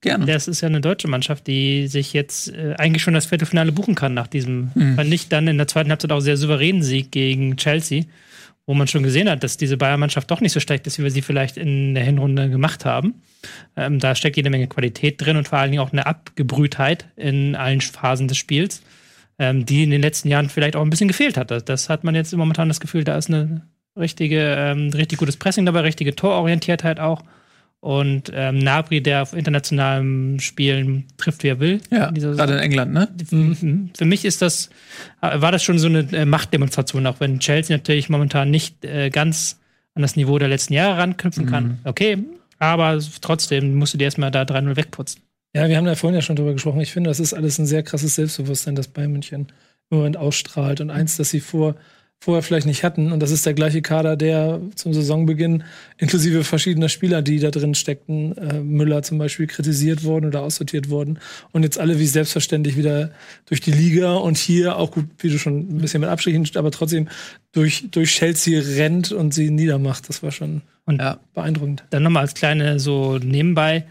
Gerne. 0.00 0.26
Das 0.26 0.47
ist 0.47 0.61
ja 0.61 0.69
eine 0.69 0.81
deutsche 0.81 1.09
Mannschaft, 1.09 1.47
die 1.49 1.88
sich 1.88 2.12
jetzt 2.12 2.52
äh, 2.55 2.75
eigentlich 2.78 3.02
schon 3.02 3.14
das 3.14 3.26
Viertelfinale 3.26 3.73
buchen 3.73 3.95
kann 3.97 4.14
nach 4.14 4.28
diesem, 4.28 4.71
Mhm. 4.75 4.95
fand 4.95 5.12
ich 5.12 5.28
dann 5.28 5.49
in 5.49 5.57
der 5.59 5.67
zweiten 5.67 5.90
Halbzeit 5.90 6.12
auch 6.12 6.21
sehr 6.21 6.37
souveränen 6.37 6.83
Sieg 6.85 7.11
gegen 7.11 7.57
Chelsea, 7.57 8.05
wo 8.64 8.75
man 8.75 8.87
schon 8.87 9.02
gesehen 9.02 9.28
hat, 9.28 9.43
dass 9.43 9.57
diese 9.57 9.76
Bayern-Mannschaft 9.76 10.31
doch 10.31 10.40
nicht 10.40 10.52
so 10.52 10.61
schlecht 10.61 10.87
ist, 10.87 10.99
wie 10.99 11.02
wir 11.02 11.11
sie 11.11 11.23
vielleicht 11.23 11.57
in 11.57 11.95
der 11.95 12.05
Hinrunde 12.05 12.49
gemacht 12.49 12.85
haben. 12.85 13.23
Ähm, 13.76 13.99
da 13.99 14.14
steckt 14.14 14.37
jede 14.37 14.50
Menge 14.50 14.69
Qualität 14.69 15.21
drin 15.21 15.37
und 15.37 15.49
vor 15.49 15.59
allen 15.59 15.73
Dingen 15.73 15.83
auch 15.83 15.93
eine 15.93 16.07
Abgebrühtheit 16.07 17.07
in 17.17 17.57
allen 17.57 17.81
Phasen 17.81 18.28
des 18.28 18.37
Spiels, 18.37 18.83
ähm, 19.40 19.67
die 19.67 19.83
in 19.83 19.90
den 19.90 20.02
letzten 20.02 20.28
Jahren 20.28 20.49
vielleicht 20.49 20.76
auch 20.76 20.83
ein 20.83 20.90
bisschen 20.90 21.09
gefehlt 21.09 21.37
hat. 21.37 21.50
Das, 21.50 21.64
das 21.64 21.88
hat 21.88 22.05
man 22.05 22.14
jetzt 22.14 22.33
momentan 22.37 22.69
das 22.69 22.78
Gefühl, 22.78 23.02
da 23.05 23.17
ist 23.17 23.31
eine 23.31 23.62
richtige, 23.97 24.55
ähm, 24.57 24.90
richtig 24.90 25.19
gutes 25.19 25.37
Pressing 25.38 25.67
dabei, 25.67 25.81
richtige 25.81 26.14
Tororientiertheit 26.14 27.00
auch. 27.00 27.23
Und 27.80 28.32
ähm, 28.35 28.58
Nabri, 28.58 29.00
der 29.00 29.23
auf 29.23 29.35
internationalen 29.35 30.40
Spielen 30.40 31.04
trifft, 31.16 31.44
wie 31.44 31.49
er 31.49 31.61
will. 31.61 31.80
Ja, 31.90 32.11
gerade 32.11 32.54
in. 32.54 32.58
England, 32.58 32.92
ne? 32.92 33.08
Mhm. 33.30 33.90
Für 33.97 34.04
mich 34.04 34.25
ist 34.25 34.42
das, 34.42 34.70
äh, 35.23 35.40
war 35.40 35.52
das 35.52 35.62
schon 35.62 35.78
so 35.78 35.87
eine 35.87 36.00
äh, 36.12 36.25
Machtdemonstration, 36.25 37.06
auch 37.06 37.20
wenn 37.20 37.38
Chelsea 37.38 37.76
natürlich 37.76 38.08
momentan 38.08 38.50
nicht 38.50 38.85
äh, 38.85 39.11
ganz 39.11 39.61
an 39.94 40.02
das 40.02 40.16
Niveau 40.16 40.38
der 40.38 40.49
letzten 40.49 40.75
Jahre 40.75 40.99
ranknüpfen 40.99 41.47
kann. 41.47 41.78
Okay, 41.85 42.18
aber 42.58 43.00
trotzdem 43.20 43.75
musst 43.76 43.94
du 43.94 43.99
dir 43.99 44.04
erstmal 44.04 44.30
da 44.30 44.42
3-0 44.42 44.76
wegputzen. 44.76 45.23
Ja, 45.54 45.68
wir 45.68 45.76
haben 45.76 45.87
da 45.87 45.94
vorhin 45.94 46.14
ja 46.14 46.23
schon 46.23 46.37
drüber 46.37 46.52
gesprochen. 46.52 46.80
Ich 46.80 46.92
finde, 46.92 47.11
das 47.11 47.20
ist 47.20 47.32
alles 47.32 47.58
ein 47.58 47.66
sehr 47.66 47.82
krasses 47.82 48.14
Selbstbewusstsein, 48.14 48.75
das 48.75 48.88
Bayern 48.88 49.12
München 49.12 49.49
im 49.90 49.99
Moment 49.99 50.16
ausstrahlt. 50.16 50.80
Und 50.80 50.90
eins, 50.90 51.16
das 51.16 51.30
sie 51.30 51.40
vor, 51.40 51.75
vorher 52.21 52.43
vielleicht 52.43 52.67
nicht 52.67 52.83
hatten. 52.83 53.13
Und 53.13 53.21
das 53.21 53.31
ist 53.31 53.47
der 53.47 53.55
gleiche 53.55 53.81
Kader, 53.81 54.17
der 54.17 54.61
zum 54.75 54.93
Saisonbeginn 54.93 55.63
inklusive 55.99 56.43
verschiedener 56.43 56.89
Spieler, 56.89 57.23
die 57.23 57.39
da 57.39 57.51
drin 57.51 57.75
steckten, 57.75 58.37
äh, 58.37 58.61
Müller 58.61 59.03
zum 59.03 59.19
Beispiel, 59.19 59.47
kritisiert 59.47 60.03
wurden 60.03 60.27
oder 60.27 60.43
aussortiert 60.43 60.91
wurden. 60.91 61.21
Und 61.53 61.63
jetzt 61.63 61.79
alle 61.79 61.99
wie 62.01 62.07
selbstverständlich 62.07 62.77
wieder 62.77 63.13
durch 63.47 63.61
die 63.61 63.71
Liga 63.71 64.15
und 64.15 64.37
hier 64.37 64.77
auch 64.77 64.91
gut, 64.91 65.07
wie 65.21 65.29
du 65.31 65.39
schon 65.39 65.59
ein 65.61 65.79
bisschen 65.79 66.01
mit 66.01 66.11
Abstrichen, 66.11 66.49
aber 66.57 66.71
trotzdem 66.73 67.09
durch, 67.53 67.85
durch 67.91 68.11
Chelsea 68.11 68.61
rennt 68.77 69.13
und 69.13 69.33
sie 69.33 69.51
niedermacht. 69.51 70.09
Das 70.09 70.23
war 70.23 70.33
schon 70.33 70.63
Und 70.87 71.01
Ja. 71.01 71.21
beeindruckend. 71.35 71.85
dann 71.91 72.03
nochmal 72.03 72.23
als 72.23 72.35
kleine 72.35 72.81
so 72.81 73.19
nebenbei 73.19 73.85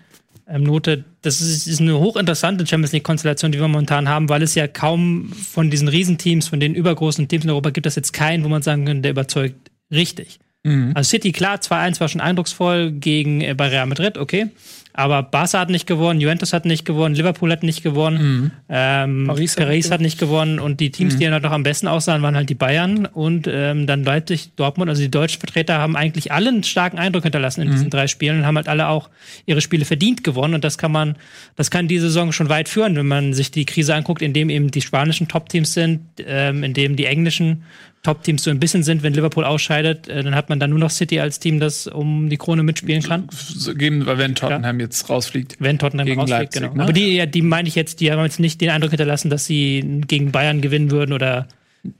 ähm, 0.49 0.63
Note, 0.63 1.03
das 1.21 1.41
ist, 1.41 1.67
ist 1.67 1.81
eine 1.81 1.99
hochinteressante 1.99 2.65
Champions 2.65 2.93
League-Konstellation, 2.93 3.51
die 3.51 3.59
wir 3.59 3.67
momentan 3.67 4.07
haben, 4.07 4.29
weil 4.29 4.41
es 4.41 4.55
ja 4.55 4.67
kaum 4.67 5.31
von 5.33 5.69
diesen 5.69 5.87
Riesenteams, 5.87 6.47
von 6.47 6.59
den 6.59 6.75
übergroßen 6.75 7.27
Teams 7.27 7.43
in 7.43 7.49
Europa 7.49 7.71
gibt 7.71 7.85
es 7.85 7.95
jetzt 7.95 8.13
keinen, 8.13 8.43
wo 8.43 8.49
man 8.49 8.61
sagen 8.61 8.85
kann, 8.85 9.01
der 9.01 9.11
überzeugt 9.11 9.71
richtig. 9.91 10.39
Mhm. 10.67 10.91
Also 10.95 11.09
City, 11.09 11.31
klar, 11.31 11.57
2-1 11.57 11.99
war 11.99 12.07
schon 12.09 12.21
eindrucksvoll 12.21 12.91
gegen 12.91 13.41
äh, 13.41 13.53
bei 13.55 13.69
Real 13.69 13.85
Madrid, 13.85 14.17
okay. 14.17 14.49
Aber 14.97 15.21
Barca 15.21 15.59
hat 15.59 15.69
nicht 15.69 15.85
gewonnen, 15.85 16.19
Juventus 16.19 16.53
hat 16.53 16.65
nicht 16.65 16.83
gewonnen, 16.83 17.13
Liverpool 17.13 17.51
hat 17.51 17.61
nicht 17.61 17.83
gewonnen, 17.83 18.51
ähm, 18.67 19.25
Paris 19.27 19.55
Paris, 19.55 19.91
hat 19.91 20.01
nicht 20.01 20.17
gewonnen 20.17 20.57
und 20.57 20.79
die 20.79 20.89
Teams, 20.89 21.17
die 21.17 21.23
dann 21.23 21.33
halt 21.33 21.43
noch 21.43 21.51
am 21.51 21.61
besten 21.61 21.87
aussahen, 21.87 22.23
waren 22.23 22.35
halt 22.35 22.49
die 22.49 22.55
Bayern 22.55 23.05
und 23.05 23.47
ähm, 23.47 23.85
dann 23.85 24.03
Leipzig, 24.03 24.55
Dortmund. 24.55 24.89
Also 24.89 25.03
die 25.03 25.11
deutschen 25.11 25.39
Vertreter 25.39 25.77
haben 25.77 25.95
eigentlich 25.95 26.31
alle 26.31 26.49
einen 26.49 26.63
starken 26.63 26.97
Eindruck 26.97 27.21
hinterlassen 27.21 27.61
in 27.61 27.69
diesen 27.69 27.91
drei 27.91 28.07
Spielen 28.07 28.39
und 28.39 28.45
haben 28.47 28.55
halt 28.55 28.67
alle 28.67 28.87
auch 28.87 29.11
ihre 29.45 29.61
Spiele 29.61 29.85
verdient 29.85 30.23
gewonnen 30.23 30.55
und 30.55 30.63
das 30.63 30.79
kann 30.79 30.91
man, 30.91 31.15
das 31.55 31.69
kann 31.69 31.87
diese 31.87 32.07
Saison 32.07 32.31
schon 32.31 32.49
weit 32.49 32.67
führen, 32.67 32.95
wenn 32.95 33.07
man 33.07 33.33
sich 33.33 33.51
die 33.51 33.65
Krise 33.65 33.93
anguckt, 33.93 34.23
in 34.23 34.33
dem 34.33 34.49
eben 34.49 34.71
die 34.71 34.81
spanischen 34.81 35.27
Top-Teams 35.27 35.75
sind, 35.75 36.01
ähm, 36.25 36.63
in 36.63 36.73
dem 36.73 36.95
die 36.95 37.05
englischen 37.05 37.65
Top-Teams 38.07 38.41
so 38.41 38.49
ein 38.51 38.59
bisschen 38.61 38.83
sind, 38.83 39.03
wenn 39.03 39.13
Liverpool 39.13 39.43
ausscheidet, 39.43 40.07
äh, 40.07 40.23
dann 40.23 40.33
hat 40.33 40.47
man 40.47 40.61
dann 40.61 40.69
nur 40.69 40.79
noch 40.79 40.91
City 40.91 41.19
als 41.19 41.39
Team, 41.39 41.59
das 41.59 41.87
um 41.87 42.29
die 42.29 42.37
Krone 42.37 42.63
mitspielen 42.63 43.03
kann. 43.03 43.27
So 43.31 43.75
geben, 43.75 44.05
weil 44.05 44.17
wenn 44.17 44.33
Tottenham 44.33 44.79
jetzt 44.79 45.09
rausfliegt. 45.09 45.57
Wenn 45.59 45.77
Tottenham 45.77 46.05
Gegen 46.05 46.21
rausfliegt, 46.21 46.55
Leipzig, 46.55 46.61
genau. 46.61 46.73
ne? 46.75 46.83
Aber 46.83 46.93
die, 46.93 47.15
ja, 47.17 47.25
die 47.25 47.41
meine 47.41 47.67
ich 47.67 47.75
jetzt, 47.75 47.99
die 47.99 48.09
haben 48.09 48.23
jetzt 48.23 48.39
nicht 48.39 48.61
den 48.61 48.69
Eindruck 48.69 48.91
hinterlassen, 48.91 49.29
dass 49.29 49.45
sie 49.45 50.03
gegen 50.07 50.31
Bayern 50.31 50.61
gewinnen 50.61 50.89
würden 50.89 51.11
oder 51.11 51.49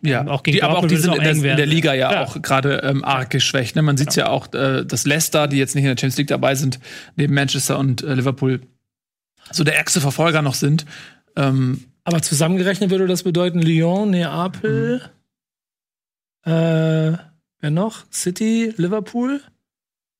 Ja, 0.02 0.26
auch 0.28 0.44
gegen 0.44 0.56
die, 0.56 0.64
aber 0.64 0.78
auch 0.78 0.88
die 0.88 0.96
sind 0.96 1.10
auch 1.10 1.16
in 1.18 1.24
der, 1.24 1.34
in 1.34 1.58
der 1.58 1.66
Liga 1.66 1.94
ja, 1.94 2.10
Ja. 2.14 2.24
auch 2.24 2.42
gerade 2.42 2.84
ähm, 2.86 3.04
arg 3.04 3.30
geschwächt. 3.30 3.76
Ne? 3.76 3.82
Man 3.82 3.98
sieht 3.98 4.16
ja 4.16 4.30
auch, 4.30 4.54
äh, 4.54 4.86
dass 4.86 5.06
Leicester, 5.06 5.50
die 5.50 5.58
jetzt 5.58 5.76
nicht 5.76 5.84
in 5.84 5.90
der 5.90 5.98
Champions 5.98 6.18
League 6.20 6.28
dabei 6.28 6.56
sind, 6.56 6.80
neben 7.18 7.34
Manchester 7.34 7.78
und 7.78 8.02
äh, 8.02 8.14
Liverpool 8.14 8.62
so 9.52 9.66
der 9.66 9.76
ärgste 9.76 10.00
Verfolger 10.00 10.42
noch 10.42 10.54
sind. 10.54 10.86
Ähm, 11.36 11.84
Aber 12.06 12.22
zusammengerechnet 12.22 12.92
würde 12.92 13.08
das 13.08 13.24
bedeuten 13.24 13.62
Lyon, 13.62 14.12
Neapel, 14.12 15.02
äh, 16.48 17.18
wer 17.60 17.72
noch? 17.72 18.06
City, 18.12 18.74
Liverpool, 18.78 19.42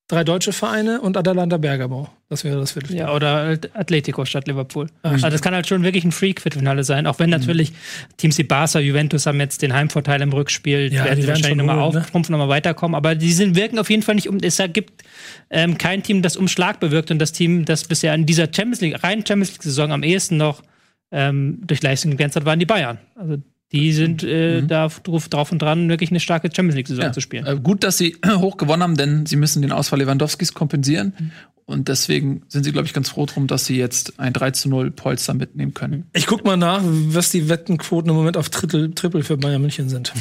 drei 0.08 0.24
deutsche 0.24 0.52
Vereine 0.52 1.00
und 1.00 1.16
Atalanta 1.16 1.56
Bergamo. 1.56 2.08
Das 2.30 2.44
wäre 2.44 2.58
das 2.58 2.72
Viertelfinale. 2.72 3.08
ja, 3.08 3.14
oder 3.14 3.58
Atletico 3.74 4.24
statt 4.26 4.46
Liverpool. 4.48 4.88
Ah, 5.02 5.12
also 5.12 5.30
das 5.30 5.40
kann 5.40 5.54
halt 5.54 5.66
schon 5.66 5.82
wirklich 5.82 6.04
ein 6.04 6.12
Freak-Viertelfinale 6.12 6.84
sein, 6.84 7.06
auch 7.06 7.18
wenn 7.18 7.30
natürlich 7.30 7.72
Teams 8.18 8.36
wie 8.36 8.42
Barca, 8.42 8.80
Juventus 8.80 9.24
haben 9.26 9.40
jetzt 9.40 9.62
den 9.62 9.72
Heimvorteil 9.72 10.20
im 10.20 10.32
Rückspiel, 10.32 10.92
Ja, 10.92 11.04
werden 11.04 11.20
die 11.20 11.28
wahrscheinlich 11.28 11.56
nochmal 11.56 11.76
ne? 11.76 11.82
auftrumpfen, 11.82 12.32
nochmal 12.32 12.50
weiterkommen, 12.50 12.94
aber 12.94 13.14
die 13.14 13.32
sind, 13.32 13.56
wirken 13.56 13.78
auf 13.78 13.88
jeden 13.88 14.02
Fall 14.02 14.14
nicht 14.16 14.28
um, 14.28 14.38
es 14.42 14.60
gibt 14.74 15.04
ähm, 15.48 15.78
kein 15.78 16.02
Team, 16.02 16.20
das 16.20 16.36
Umschlag 16.36 16.80
bewirkt 16.80 17.10
und 17.10 17.18
das 17.18 17.32
Team, 17.32 17.64
das 17.64 17.84
bisher 17.84 18.14
in 18.14 18.26
dieser 18.26 18.44
Champions 18.44 18.82
League, 18.82 19.02
rein 19.02 19.24
Champions 19.26 19.52
League-Saison 19.52 19.92
am 19.92 20.02
ehesten 20.02 20.36
noch 20.36 20.62
ähm, 21.10 21.62
durch 21.66 21.82
Leistung 21.82 22.10
geglänzt 22.10 22.36
hat, 22.36 22.44
waren 22.44 22.58
die 22.58 22.66
Bayern. 22.66 22.98
Also 23.14 23.38
die 23.72 23.92
sind 23.92 24.22
äh, 24.22 24.62
da 24.62 24.88
drauf, 24.88 25.52
und 25.52 25.60
dran, 25.60 25.88
wirklich 25.88 26.10
eine 26.10 26.20
starke 26.20 26.48
Champions 26.54 26.76
League-Saison 26.76 27.04
ja, 27.04 27.12
zu 27.12 27.20
spielen. 27.20 27.46
äh, 27.46 27.56
gut, 27.56 27.84
dass 27.84 27.98
sie 27.98 28.16
hoch 28.26 28.56
gewonnen 28.56 28.82
haben, 28.82 28.96
denn 28.96 29.26
sie 29.26 29.36
müssen 29.36 29.62
den 29.62 29.72
Ausfall 29.72 29.98
Lewandowskis 29.98 30.54
kompensieren. 30.54 31.32
Und 31.68 31.88
deswegen 31.88 32.44
sind 32.48 32.64
sie, 32.64 32.72
glaube 32.72 32.86
ich, 32.86 32.94
ganz 32.94 33.10
froh 33.10 33.26
drum, 33.26 33.46
dass 33.46 33.66
sie 33.66 33.76
jetzt 33.76 34.18
ein 34.18 34.32
3 34.32 34.52
zu 34.52 34.70
0 34.70 34.90
Polster 34.90 35.34
mitnehmen 35.34 35.74
können. 35.74 36.06
Ich 36.14 36.26
guck 36.26 36.42
mal 36.42 36.56
nach, 36.56 36.80
was 36.82 37.28
die 37.28 37.50
Wettenquoten 37.50 38.08
im 38.08 38.16
Moment 38.16 38.38
auf 38.38 38.48
Triple, 38.48 38.94
Triple 38.94 39.22
für 39.22 39.36
Bayern 39.36 39.60
München 39.60 39.90
sind. 39.90 40.14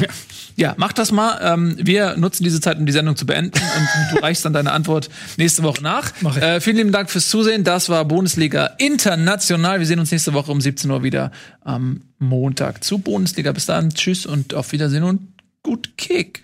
Ja, 0.57 0.73
mach 0.75 0.91
das 0.91 1.13
mal. 1.13 1.39
Ähm, 1.41 1.77
wir 1.79 2.17
nutzen 2.17 2.43
diese 2.43 2.59
Zeit, 2.59 2.77
um 2.77 2.85
die 2.85 2.91
Sendung 2.91 3.15
zu 3.15 3.25
beenden. 3.25 3.61
Und 3.61 3.87
du 4.11 4.17
reichst 4.21 4.43
dann 4.43 4.51
deine 4.51 4.73
Antwort 4.73 5.09
nächste 5.37 5.63
Woche 5.63 5.81
nach. 5.81 6.11
Mach 6.19 6.35
ich. 6.35 6.43
Äh, 6.43 6.59
vielen 6.59 6.75
lieben 6.75 6.91
Dank 6.91 7.09
fürs 7.09 7.29
Zusehen. 7.29 7.63
Das 7.63 7.87
war 7.87 8.03
Bundesliga 8.03 8.71
International. 8.77 9.79
Wir 9.79 9.85
sehen 9.85 9.99
uns 9.99 10.11
nächste 10.11 10.33
Woche 10.33 10.51
um 10.51 10.59
17 10.59 10.91
Uhr 10.91 11.01
wieder 11.03 11.31
am 11.61 12.01
Montag 12.19 12.83
zu 12.83 12.99
Bundesliga. 12.99 13.53
Bis 13.53 13.67
dann. 13.67 13.91
Tschüss 13.91 14.25
und 14.25 14.53
auf 14.53 14.73
Wiedersehen 14.73 15.03
und 15.03 15.21
gut 15.63 15.97
Kick. 15.97 16.43